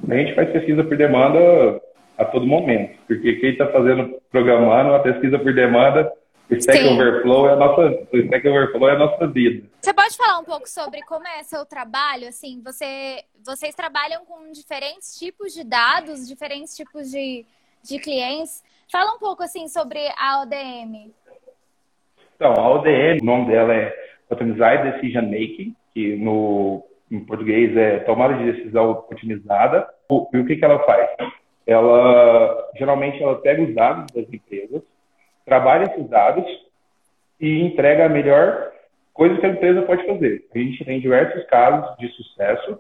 a 0.10 0.16
gente 0.16 0.34
faz 0.34 0.50
pesquisa 0.52 0.86
por 0.86 0.96
demanda 0.96 1.82
a 2.18 2.24
todo 2.24 2.48
momento. 2.48 2.94
Porque 3.08 3.34
quem 3.34 3.52
está 3.52 3.68
fazendo, 3.68 4.16
programando 4.32 4.90
uma 4.92 5.00
pesquisa 5.00 5.38
por 5.38 5.54
demanda, 5.54 6.10
Stack 6.50 6.80
Sim. 6.80 6.94
Overflow 6.94 7.48
é 7.48 7.54
a 7.54 7.56
nossa, 7.56 8.08
o 8.12 8.18
Stack 8.18 8.48
Overflow 8.48 8.90
é 8.90 8.96
a 8.96 9.00
nossa 9.00 9.28
vida. 9.28 9.68
Você 9.80 9.94
pode 9.94 10.18
falar 10.18 10.40
um 10.40 10.44
pouco 10.44 10.68
sobre 10.68 11.02
como 11.04 11.26
é 11.28 11.44
seu 11.44 11.66
trabalho? 11.66 12.28
Assim, 12.28 12.62
você, 12.64 13.24
vocês 13.46 13.74
trabalham 13.74 14.26
com 14.26 14.52
diferentes 14.52 15.18
tipos 15.18 15.54
de 15.54 15.64
dados, 15.64 16.28
diferentes 16.28 16.76
tipos 16.76 17.10
de, 17.10 17.46
de 17.84 18.00
clientes. 18.00 18.64
Fala 18.92 19.16
um 19.16 19.20
pouco 19.20 19.44
assim 19.44 19.68
sobre 19.68 20.00
a 20.18 20.42
ODM. 20.42 21.12
Então, 22.36 22.54
a 22.54 22.70
ODM, 22.72 23.20
o 23.22 23.26
nome 23.26 23.48
dela 23.48 23.74
é 23.74 23.96
Optimized 24.30 24.92
Decision 24.92 25.26
Making, 25.26 25.76
que 25.94 26.16
no 26.18 26.84
em 27.10 27.20
português 27.26 27.76
é 27.76 28.00
tomada 28.00 28.38
de 28.38 28.52
decisão 28.52 29.06
otimizada. 29.12 29.88
E 30.34 30.38
o 30.38 30.46
que, 30.46 30.56
que 30.56 30.64
ela 30.64 30.80
faz? 30.80 31.10
Ela 31.68 32.72
geralmente 32.78 33.22
ela 33.22 33.36
pega 33.42 33.62
os 33.62 33.76
dados 33.76 34.12
das 34.14 34.32
empresas 34.32 34.82
trabalha 35.46 35.86
esses 35.86 36.10
dados 36.10 36.46
e 37.40 37.62
entrega 37.62 38.06
a 38.06 38.10
melhor 38.10 38.72
coisa 39.14 39.38
que 39.38 39.46
a 39.46 39.50
empresa 39.50 39.82
pode 39.82 40.06
fazer. 40.06 40.46
A 40.54 40.58
gente 40.58 40.86
tem 40.86 41.00
diversos 41.00 41.44
casos 41.46 41.98
de 41.98 42.08
sucesso. 42.10 42.80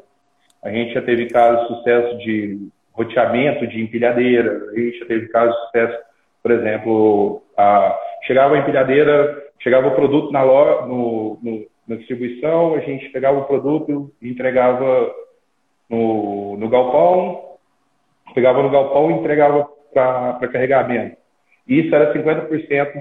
A 0.63 0.69
gente 0.69 0.93
já 0.93 1.01
teve 1.01 1.27
casos 1.27 1.61
de 1.61 1.75
sucesso 1.75 2.17
de 2.19 2.69
roteamento 2.93 3.67
de 3.67 3.81
empilhadeira. 3.81 4.69
A 4.71 4.79
gente 4.79 4.99
já 4.99 5.05
teve 5.05 5.27
casos 5.27 5.55
de 5.55 5.61
sucesso, 5.65 6.03
por 6.41 6.51
exemplo, 6.51 7.43
a, 7.57 7.99
chegava 8.23 8.55
a 8.55 8.59
empilhadeira, 8.59 9.43
chegava 9.59 9.87
o 9.87 9.95
produto 9.95 10.31
na, 10.31 10.43
loja, 10.43 10.85
no, 10.85 11.39
no, 11.41 11.67
na 11.87 11.95
distribuição, 11.95 12.75
a 12.75 12.79
gente 12.79 13.09
pegava 13.09 13.39
o 13.39 13.45
produto 13.45 14.11
e 14.21 14.29
entregava 14.29 15.13
no, 15.89 16.57
no 16.57 16.69
galpão, 16.69 17.57
pegava 18.33 18.63
no 18.63 18.69
galpão 18.69 19.11
e 19.11 19.13
entregava 19.15 19.69
para 19.93 20.47
carregamento. 20.47 21.20
Isso 21.71 21.95
era 21.95 22.13
50% 22.13 22.49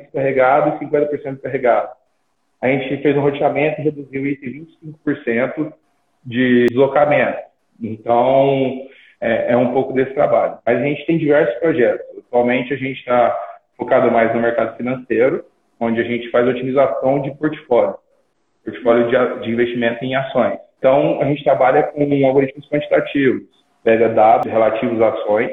descarregado 0.01 0.77
e 0.77 0.87
50% 0.87 1.41
carregado. 1.41 1.91
A 2.63 2.69
gente 2.69 3.03
fez 3.03 3.17
um 3.17 3.21
roteamento 3.21 3.81
e 3.81 3.85
reduziu 3.85 4.25
isso 4.29 4.45
em 4.45 4.93
25% 5.05 5.73
de 6.25 6.67
deslocamento. 6.69 7.39
Então, 7.83 8.87
é, 9.21 9.55
é, 9.55 9.57
um 9.57 9.73
pouco 9.73 9.93
desse 9.93 10.15
trabalho. 10.15 10.59
Mas 10.65 10.79
a 10.79 10.83
gente 10.85 11.05
tem 11.05 11.19
diversos 11.19 11.53
projetos. 11.59 12.07
Atualmente, 12.29 12.73
a 12.73 12.77
gente 12.77 13.01
está 13.01 13.37
focado 13.77 14.09
mais 14.13 14.33
no 14.33 14.41
mercado 14.41 14.77
financeiro, 14.77 15.45
onde 15.81 16.01
a 16.01 16.05
gente 16.05 16.31
faz 16.31 16.47
otimização 16.47 17.23
de 17.23 17.35
portfólio, 17.35 17.97
portfólio 18.65 19.09
de, 19.09 19.45
de 19.47 19.51
investimento 19.51 20.05
em 20.05 20.15
ações. 20.15 20.61
Então, 20.79 21.21
a 21.21 21.25
gente 21.25 21.43
trabalha 21.43 21.83
com 21.83 22.03
algoritmos 22.25 22.69
quantitativos, 22.69 23.49
pega 23.83 24.11
dados 24.11 24.49
relativos 24.49 25.03
a 25.03 25.09
ações, 25.09 25.51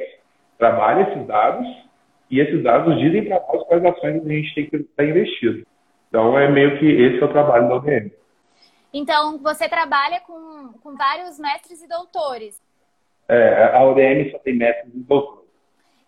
trabalha 0.59 1.09
esses 1.09 1.25
dados 1.25 1.86
e 2.29 2.39
esses 2.39 2.61
dados 2.63 2.99
dizem 2.99 3.25
para 3.25 3.39
nós 3.47 3.63
quais 3.67 3.85
ações 3.85 4.25
a 4.25 4.29
gente 4.29 4.55
tem 4.55 4.69
que 4.69 4.75
estar 4.77 5.05
investido. 5.05 5.65
Então, 6.09 6.37
é 6.37 6.49
meio 6.49 6.77
que 6.79 6.85
esse 6.85 7.21
é 7.21 7.25
o 7.25 7.31
trabalho 7.31 7.67
da 7.67 7.75
ODM. 7.75 8.11
Então, 8.93 9.37
você 9.37 9.67
trabalha 9.67 10.19
com, 10.21 10.73
com 10.81 10.95
vários 10.95 11.39
mestres 11.39 11.81
e 11.83 11.87
doutores. 11.87 12.61
É, 13.27 13.75
a 13.75 13.83
ODM 13.83 14.31
só 14.31 14.39
tem 14.39 14.55
mestres 14.55 14.93
e 14.93 14.99
doutores. 14.99 15.47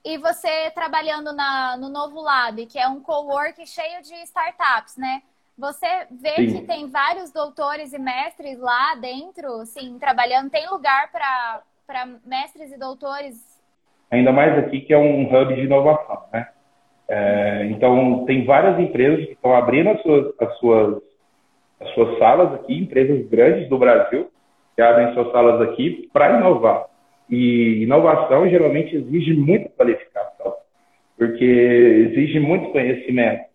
E 0.04 0.18
você 0.18 0.72
trabalhando 0.72 1.34
na, 1.34 1.78
no 1.78 1.90
Novo 1.90 2.22
Lab, 2.22 2.66
que 2.66 2.80
é 2.80 2.88
um 2.88 3.02
co-work 3.02 3.66
cheio 3.68 4.02
de 4.02 4.14
startups, 4.24 4.96
né? 4.96 5.22
Você 5.58 6.08
vê 6.10 6.36
Sim. 6.36 6.54
que 6.54 6.62
tem 6.66 6.90
vários 6.90 7.32
doutores 7.32 7.92
e 7.92 8.00
mestres 8.00 8.58
lá 8.58 8.96
dentro, 8.96 9.66
sim, 9.66 10.00
trabalhando. 10.00 10.50
Tem 10.50 10.70
lugar 10.70 11.12
para 11.12 12.06
mestres 12.26 12.72
e 12.72 12.78
doutores? 12.78 13.49
Ainda 14.12 14.32
mais 14.32 14.58
aqui 14.58 14.82
que 14.82 14.94
é 14.94 14.98
um 14.98 15.24
hub 15.24 15.54
de 15.54 15.62
inovação, 15.62 16.24
né? 16.34 16.48
É, 17.08 17.66
então, 17.72 18.24
tem 18.26 18.46
várias 18.46 18.80
empresas 18.80 19.26
que 19.26 19.32
estão 19.32 19.56
abrindo 19.56 19.90
as 19.90 20.02
suas, 20.02 20.34
as, 20.40 20.58
suas, 20.60 21.02
as 21.80 21.90
suas 21.96 22.20
salas 22.20 22.54
aqui, 22.54 22.78
empresas 22.78 23.28
grandes 23.28 23.68
do 23.68 23.80
Brasil, 23.80 24.30
que 24.76 24.82
abrem 24.82 25.14
suas 25.14 25.32
salas 25.32 25.60
aqui 25.62 26.08
para 26.14 26.38
inovar. 26.38 26.86
E 27.30 27.84
inovação 27.84 28.48
geralmente 28.48 28.96
exige 28.96 29.34
muita 29.34 29.70
qualificação, 29.70 30.54
porque 31.18 31.44
exige 31.44 32.40
muito 32.40 32.72
conhecimento. 32.72 33.50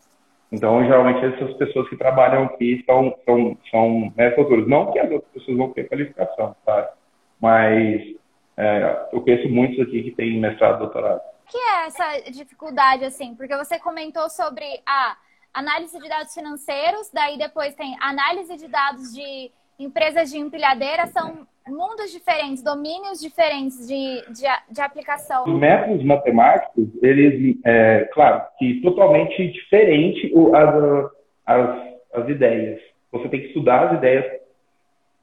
Então, 0.50 0.84
geralmente, 0.84 1.24
essas 1.24 1.52
pessoas 1.54 1.88
que 1.88 1.96
trabalham 1.96 2.44
aqui 2.44 2.82
são, 2.86 3.14
são, 3.24 3.56
são 3.70 4.12
mestres 4.16 4.66
Não 4.68 4.92
que 4.92 4.98
as 4.98 5.10
outras 5.10 5.32
pessoas 5.32 5.56
vão 5.56 5.70
ter 5.70 5.88
qualificação, 5.88 6.54
tá? 6.64 6.92
Mas 7.40 8.13
é, 8.56 9.08
eu 9.12 9.20
conheço 9.20 9.48
muitos 9.48 9.80
aqui 9.80 10.02
que 10.02 10.10
têm 10.12 10.40
mestrado 10.40 10.78
doutorado. 10.78 11.20
O 11.46 11.50
que 11.50 11.58
é 11.58 11.86
essa 11.86 12.30
dificuldade, 12.30 13.04
assim? 13.04 13.34
Porque 13.34 13.56
você 13.56 13.78
comentou 13.78 14.28
sobre 14.30 14.64
a 14.86 15.16
análise 15.52 15.98
de 15.98 16.08
dados 16.08 16.34
financeiros, 16.34 17.10
daí 17.12 17.38
depois 17.38 17.74
tem 17.74 17.96
análise 18.00 18.56
de 18.56 18.68
dados 18.68 19.14
de 19.14 19.50
empresas 19.78 20.30
de 20.30 20.38
empilhadeira, 20.38 21.06
são 21.06 21.46
mundos 21.66 22.12
diferentes, 22.12 22.62
domínios 22.62 23.20
diferentes 23.20 23.86
de, 23.86 24.22
de, 24.32 24.46
de 24.70 24.80
aplicação. 24.80 25.44
Os 25.44 25.58
métodos 25.58 26.04
matemáticos, 26.04 26.88
eles, 27.02 27.56
é, 27.64 28.08
claro, 28.12 28.42
que 28.58 28.80
totalmente 28.82 29.50
diferente 29.50 30.32
as, 30.54 31.10
as, 31.46 31.94
as 32.14 32.28
ideias. 32.28 32.80
Você 33.12 33.28
tem 33.28 33.40
que 33.40 33.46
estudar 33.48 33.88
as 33.88 33.98
ideias. 33.98 34.43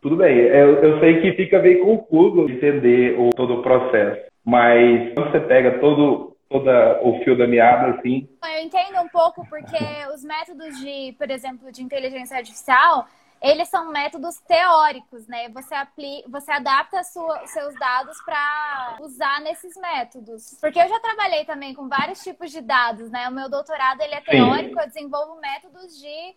Tudo 0.02 0.18
bem, 0.18 0.36
eu, 0.36 0.84
eu 0.84 1.00
sei 1.00 1.22
que 1.22 1.34
fica 1.34 1.60
meio 1.60 1.86
confuso 1.86 2.50
entender 2.50 3.20
o, 3.20 3.30
todo 3.30 3.60
o 3.60 3.62
processo, 3.62 4.20
mas 4.44 5.14
quando 5.14 5.32
você 5.32 5.40
pega 5.42 5.80
todo, 5.80 6.36
toda 6.50 7.00
o 7.04 7.24
fio 7.24 7.38
da 7.38 7.46
meada, 7.46 7.96
assim. 7.96 8.28
Eu 8.44 8.64
entendo 8.64 9.00
um 9.00 9.08
pouco 9.10 9.48
porque 9.48 9.78
os 10.12 10.24
métodos 10.24 10.80
de, 10.80 11.14
por 11.20 11.30
exemplo, 11.30 11.72
de 11.72 11.84
inteligência 11.84 12.36
artificial, 12.36 13.06
eles 13.40 13.70
são 13.70 13.92
métodos 13.92 14.40
teóricos, 14.40 15.28
né? 15.28 15.50
Você, 15.50 15.76
apli 15.76 16.24
você 16.28 16.52
adapta 16.52 17.04
sua, 17.04 17.46
seus 17.46 17.76
dados 17.76 18.20
para 18.26 18.98
usar 19.02 19.40
nesses 19.42 19.76
métodos. 19.78 20.58
Porque 20.60 20.80
eu 20.80 20.90
já 20.90 21.00
trabalhei 21.00 21.46
também 21.46 21.76
com 21.76 21.88
vários 21.88 22.24
tipos 22.24 22.50
de 22.50 22.62
dados, 22.62 23.12
né? 23.12 23.30
O 23.30 23.32
meu 23.32 23.48
doutorado 23.48 24.02
ele 24.02 24.16
é 24.16 24.22
teórico, 24.22 24.74
Sim. 24.74 24.80
eu 24.80 24.88
desenvolvo 24.88 25.40
métodos 25.40 26.00
de 26.00 26.36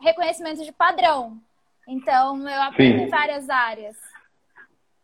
reconhecimento 0.00 0.64
de 0.64 0.70
padrão. 0.70 1.40
Então, 1.88 2.48
eu 2.48 2.62
aplico 2.62 2.98
Sim. 2.98 3.04
em 3.04 3.08
várias 3.08 3.48
áreas. 3.48 3.96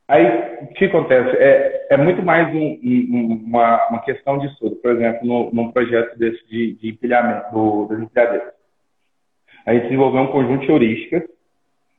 Aí, 0.09 0.25
o 0.63 0.67
que 0.69 0.85
acontece? 0.85 1.37
É, 1.37 1.89
é 1.91 1.97
muito 1.97 2.23
mais 2.23 2.55
um, 2.55 2.79
um, 2.83 3.43
uma, 3.45 3.89
uma 3.89 4.03
questão 4.03 4.39
de 4.39 4.47
estudo. 4.47 4.77
Por 4.77 4.93
exemplo, 4.93 5.27
no, 5.27 5.51
num 5.53 5.73
projeto 5.73 6.17
desse 6.17 6.47
de, 6.47 6.75
de 6.75 6.91
empilhamento, 6.91 7.51
do, 7.53 7.87
das 7.87 8.01
empilhadeiras. 8.01 8.53
A 9.67 9.75
gente 9.75 9.85
desenvolveu 9.85 10.23
um 10.23 10.31
conjunto 10.33 10.65
de 10.65 10.71
heurísticas 10.71 11.25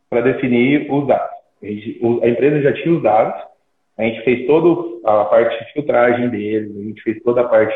para 0.09 0.21
definir 0.21 0.89
os 0.89 1.05
dados. 1.05 1.35
A, 1.61 1.65
gente, 1.65 1.99
a, 2.23 2.29
empresa 2.29 2.61
já 2.61 2.73
tinha 2.73 2.95
os 2.95 3.03
dados, 3.03 3.43
a 3.97 4.03
gente 4.03 4.23
fez 4.23 4.47
toda 4.47 4.89
a 5.03 5.25
parte 5.25 5.65
de 5.65 5.73
filtragem 5.73 6.29
deles, 6.29 6.77
a 6.77 6.83
gente 6.83 7.01
fez 7.01 7.21
toda 7.23 7.41
a 7.41 7.47
parte 7.47 7.75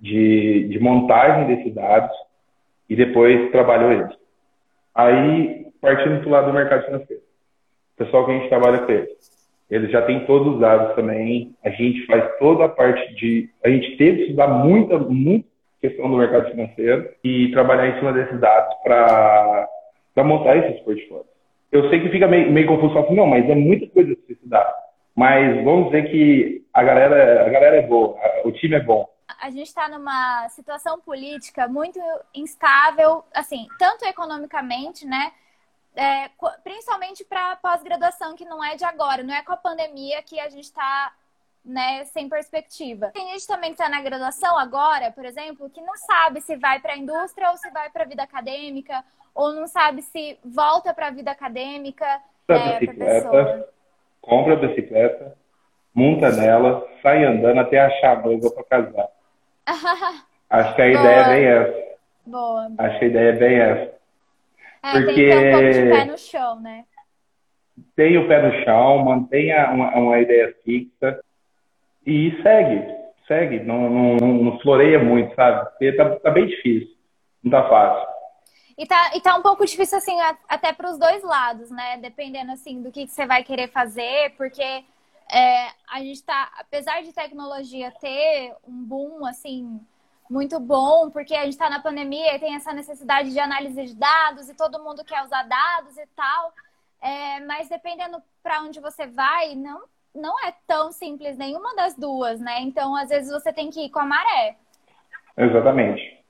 de, 0.00 0.68
de 0.68 0.78
montagem 0.78 1.56
desses 1.56 1.74
dados 1.74 2.16
e 2.88 2.94
depois 2.94 3.50
trabalhou 3.50 3.90
eles. 3.90 4.14
Aí, 4.94 5.66
partindo 5.82 6.20
para 6.20 6.28
o 6.28 6.32
lado 6.32 6.46
do 6.46 6.54
mercado 6.54 6.86
financeiro, 6.86 7.22
o 7.94 8.04
pessoal 8.04 8.24
que 8.24 8.30
a 8.30 8.34
gente 8.38 8.48
trabalha 8.48 8.78
com 8.78 8.92
eles, 8.92 9.30
eles 9.70 9.90
já 9.90 10.00
têm 10.02 10.24
todos 10.24 10.54
os 10.54 10.60
dados 10.60 10.94
também, 10.94 11.54
a 11.62 11.68
gente 11.68 12.06
faz 12.06 12.38
toda 12.38 12.64
a 12.64 12.68
parte 12.70 13.14
de... 13.16 13.50
A 13.62 13.68
gente 13.68 13.98
teve 13.98 14.16
que 14.16 14.22
estudar 14.24 14.48
muita, 14.48 14.96
muita 14.98 15.46
questão 15.80 16.10
do 16.10 16.16
mercado 16.16 16.50
financeiro 16.50 17.10
e 17.22 17.50
trabalhar 17.50 17.88
em 17.88 17.98
cima 17.98 18.14
desses 18.14 18.40
dados 18.40 18.74
para 18.82 19.68
montar 20.24 20.56
esses 20.56 20.80
portfólios 20.82 21.32
eu 21.72 21.88
sei 21.88 22.02
que 22.02 22.10
fica 22.10 22.28
meio, 22.28 22.52
meio 22.52 22.68
confuso, 22.68 22.98
assim, 22.98 23.14
não, 23.14 23.26
mas 23.26 23.48
é 23.48 23.54
muita 23.54 23.88
coisa 23.88 24.14
que 24.14 24.26
se 24.26 24.32
estudar. 24.34 24.70
Mas 25.16 25.64
vamos 25.64 25.86
dizer 25.86 26.10
que 26.10 26.66
a 26.72 26.82
galera, 26.82 27.46
a 27.46 27.48
galera 27.48 27.76
é 27.76 27.86
boa, 27.86 28.14
o 28.44 28.52
time 28.52 28.76
é 28.76 28.80
bom. 28.80 29.08
A 29.40 29.48
gente 29.48 29.66
está 29.66 29.88
numa 29.88 30.46
situação 30.50 31.00
política 31.00 31.66
muito 31.66 31.98
instável, 32.34 33.24
assim, 33.34 33.66
tanto 33.78 34.04
economicamente, 34.04 35.06
né? 35.06 35.32
É, 35.94 36.30
principalmente 36.64 37.22
para 37.24 37.56
pós-graduação, 37.56 38.34
que 38.34 38.44
não 38.44 38.64
é 38.64 38.76
de 38.76 38.84
agora, 38.84 39.22
não 39.22 39.34
é 39.34 39.42
com 39.42 39.52
a 39.52 39.56
pandemia 39.56 40.22
que 40.22 40.40
a 40.40 40.48
gente 40.48 40.64
está 40.64 41.12
né, 41.64 42.04
sem 42.06 42.28
perspectiva. 42.28 43.08
Tem 43.08 43.28
gente 43.32 43.46
também 43.46 43.70
que 43.70 43.80
está 43.80 43.88
na 43.88 44.00
graduação 44.00 44.58
agora, 44.58 45.10
por 45.12 45.24
exemplo, 45.24 45.70
que 45.70 45.80
não 45.80 45.96
sabe 45.96 46.40
se 46.40 46.56
vai 46.56 46.80
para 46.80 46.94
a 46.94 46.96
indústria 46.96 47.50
ou 47.50 47.56
se 47.56 47.70
vai 47.70 47.88
para 47.90 48.02
a 48.02 48.06
vida 48.06 48.22
acadêmica, 48.22 49.04
ou 49.34 49.52
não 49.52 49.66
sabe 49.66 50.02
se 50.02 50.38
volta 50.44 50.92
para 50.92 51.08
a 51.08 51.10
vida 51.10 51.30
acadêmica. 51.30 52.06
É, 52.48 52.78
bicicleta, 52.80 53.68
compra 54.20 54.54
a 54.54 54.56
bicicleta, 54.56 55.36
monta 55.94 56.30
nela, 56.32 56.86
sai 57.02 57.24
andando 57.24 57.60
até 57.60 57.80
achar 57.80 58.18
a 58.18 58.22
noiva 58.22 58.50
para 58.50 58.64
casar. 58.64 59.08
Acho 60.50 60.74
que 60.74 60.82
a 60.82 60.88
ideia 60.88 61.16
é 61.16 61.28
bem 61.28 61.46
essa. 61.46 61.92
Boa. 62.26 62.70
Acho 62.76 62.98
que 62.98 63.04
a 63.04 63.08
ideia 63.08 63.28
é 63.28 63.32
bem 63.32 63.58
essa. 63.58 64.01
É, 64.82 64.92
Porque... 64.92 65.06
tem 65.06 65.14
que 65.14 65.30
ter 65.30 65.36
um 65.36 65.52
pouco 65.52 65.72
de 65.72 65.90
pé 65.90 66.04
no 66.04 66.18
chão, 66.18 66.60
né? 66.60 66.84
Tem 67.94 68.18
o 68.18 68.28
pé 68.28 68.42
no 68.42 68.64
chão, 68.64 69.04
mantenha 69.04 69.70
uma, 69.70 69.94
uma 69.96 70.18
ideia 70.20 70.54
fixa 70.64 71.20
e 72.06 72.32
segue, 72.42 72.94
segue. 73.26 73.60
Não, 73.60 73.88
não, 73.88 74.16
não, 74.16 74.60
floreia 74.60 74.98
muito, 74.98 75.34
sabe? 75.34 75.70
Porque 75.70 75.92
tá, 75.92 76.16
tá 76.16 76.30
bem 76.30 76.46
difícil, 76.46 76.94
não 77.42 77.50
tá 77.50 77.68
fácil. 77.68 78.12
E 78.76 78.86
tá, 78.86 79.12
e 79.14 79.20
tá 79.20 79.36
um 79.36 79.42
pouco 79.42 79.64
difícil, 79.64 79.98
assim, 79.98 80.18
até 80.48 80.72
para 80.72 80.90
os 80.90 80.98
dois 80.98 81.22
lados, 81.22 81.70
né? 81.70 81.98
Dependendo, 81.98 82.52
assim, 82.52 82.82
do 82.82 82.90
que, 82.90 83.06
que 83.06 83.12
você 83.12 83.26
vai 83.26 83.44
querer 83.44 83.68
fazer, 83.68 84.34
porque 84.36 84.62
é, 85.32 85.68
a 85.90 86.00
gente 86.00 86.22
tá, 86.22 86.50
apesar 86.58 87.02
de 87.02 87.12
tecnologia 87.12 87.92
ter 88.00 88.54
um 88.66 88.84
boom, 88.84 89.24
assim, 89.24 89.80
muito 90.32 90.58
bom, 90.58 91.10
porque 91.10 91.34
a 91.34 91.44
gente 91.44 91.52
está 91.52 91.68
na 91.68 91.78
pandemia 91.78 92.34
e 92.34 92.38
tem 92.38 92.54
essa 92.54 92.72
necessidade 92.72 93.30
de 93.30 93.38
análise 93.38 93.84
de 93.84 93.94
dados 93.94 94.48
e 94.48 94.54
todo 94.54 94.82
mundo 94.82 95.04
quer 95.04 95.22
usar 95.22 95.42
dados 95.42 95.96
e 95.98 96.06
tal. 96.16 96.52
É, 97.02 97.40
mas 97.40 97.68
dependendo 97.68 98.22
para 98.42 98.62
onde 98.62 98.80
você 98.80 99.06
vai, 99.06 99.54
não, 99.54 99.82
não 100.14 100.40
é 100.40 100.54
tão 100.66 100.90
simples 100.90 101.36
nenhuma 101.36 101.76
das 101.76 101.94
duas, 101.96 102.40
né? 102.40 102.60
Então, 102.60 102.96
às 102.96 103.10
vezes, 103.10 103.30
você 103.30 103.52
tem 103.52 103.70
que 103.70 103.84
ir 103.84 103.90
com 103.90 103.98
a 103.98 104.06
maré. 104.06 104.56
Exatamente. 105.36 106.22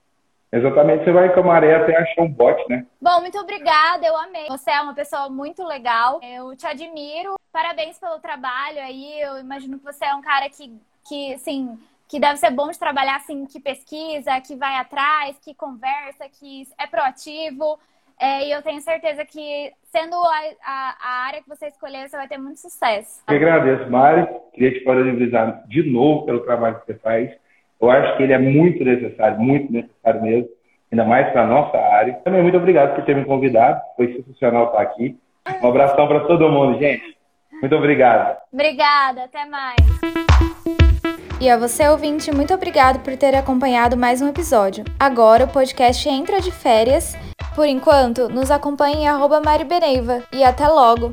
Exatamente, 0.51 1.05
você 1.05 1.13
vai 1.13 1.33
com 1.33 1.41
a 1.41 1.45
maré 1.45 1.77
até 1.77 1.97
achar 1.97 2.23
um 2.23 2.29
bote, 2.31 2.63
né? 2.69 2.85
Bom, 3.01 3.21
muito 3.21 3.39
obrigada, 3.39 4.05
eu 4.05 4.17
amei. 4.17 4.49
Você 4.49 4.71
é 4.71 4.83
uma 4.83 4.95
pessoa 4.95 5.31
muito 5.31 5.65
legal, 5.65 6.21
eu 6.23 6.55
te 6.57 6.67
admiro. 6.67 7.37
Parabéns 7.53 7.99
pelo 7.99 8.19
trabalho 8.19 8.81
aí. 8.81 9.21
Eu 9.21 9.39
imagino 9.39 9.79
que 9.79 9.85
você 9.85 10.05
é 10.05 10.15
um 10.15 10.21
cara 10.21 10.51
que, 10.51 10.79
que 11.09 11.35
assim, 11.35 11.79
que 12.13 12.21
deve 12.21 12.37
ser 12.37 12.51
bom 12.51 12.71
de 12.71 12.79
trabalhar 12.79 13.17
assim, 13.17 13.47
que 13.47 13.59
pesquisa, 13.59 14.39
que 14.47 14.55
vai 14.55 14.77
atrás, 14.77 15.35
que 15.43 15.55
conversa, 15.55 16.29
que 16.39 16.65
é 16.79 16.87
proativo. 16.87 17.79
É, 18.21 18.47
e 18.47 18.53
eu 18.53 18.61
tenho 18.61 18.83
certeza 18.83 19.25
que, 19.25 19.73
sendo 19.85 20.15
a, 20.17 20.41
a, 20.63 20.97
a, 21.01 21.27
área 21.29 21.43
que 21.43 21.49
você 21.49 21.69
escolher, 21.69 22.07
você 22.07 22.15
vai 22.19 22.29
ter 22.29 22.37
muito 22.37 22.61
sucesso. 22.61 23.23
Eu 23.27 23.37
agradeço, 23.37 23.91
Mari. 23.91 24.29
Queria 24.53 24.79
te 24.79 24.85
parabenizar 24.85 25.67
de 25.67 25.91
novo 25.91 26.27
pelo 26.27 26.41
trabalho 26.41 26.81
que 26.81 26.87
você 26.93 26.99
faz. 26.99 27.31
Eu 27.81 27.91
acho 27.91 28.15
que 28.19 28.25
ele 28.25 28.35
é 28.35 28.39
muito 28.39 28.85
necessário, 28.85 29.41
muito 29.41 29.73
necessário 29.73 30.21
mesmo, 30.21 30.51
ainda 30.93 31.07
mais 31.07 31.33
para 31.33 31.45
a 31.45 31.47
nossa 31.47 31.79
área. 31.79 32.13
Também 32.17 32.43
muito 32.43 32.59
obrigado 32.59 32.95
por 32.95 33.07
ter 33.07 33.17
me 33.17 33.25
convidado. 33.25 33.81
Foi 33.97 34.13
sensacional 34.13 34.67
estar 34.67 34.83
aqui. 34.83 35.19
Um 35.63 35.69
abração 35.69 36.07
para 36.07 36.21
todo 36.27 36.51
mundo, 36.51 36.79
gente. 36.79 37.17
Muito 37.59 37.75
obrigado. 37.75 38.37
Obrigada, 38.53 39.25
até 39.25 39.47
mais. 39.47 39.81
E 41.43 41.51
a 41.51 41.57
você, 41.57 41.89
ouvinte, 41.89 42.31
muito 42.31 42.55
obrigado 42.55 43.01
por 43.01 43.17
ter 43.17 43.35
acompanhado 43.35 43.97
mais 43.97 44.23
um 44.23 44.29
episódio. 44.29 44.85
Agora 44.97 45.45
o 45.45 45.49
podcast 45.49 46.09
entra 46.09 46.41
de 46.41 46.53
férias. 46.53 47.17
Por 47.57 47.67
enquanto, 47.67 48.29
nos 48.29 48.49
acompanhe 48.49 48.99
em 48.99 49.09
arroba 49.09 49.41
Mari 49.41 49.65
Beneiva. 49.65 50.23
E 50.33 50.45
até 50.45 50.69
logo! 50.69 51.13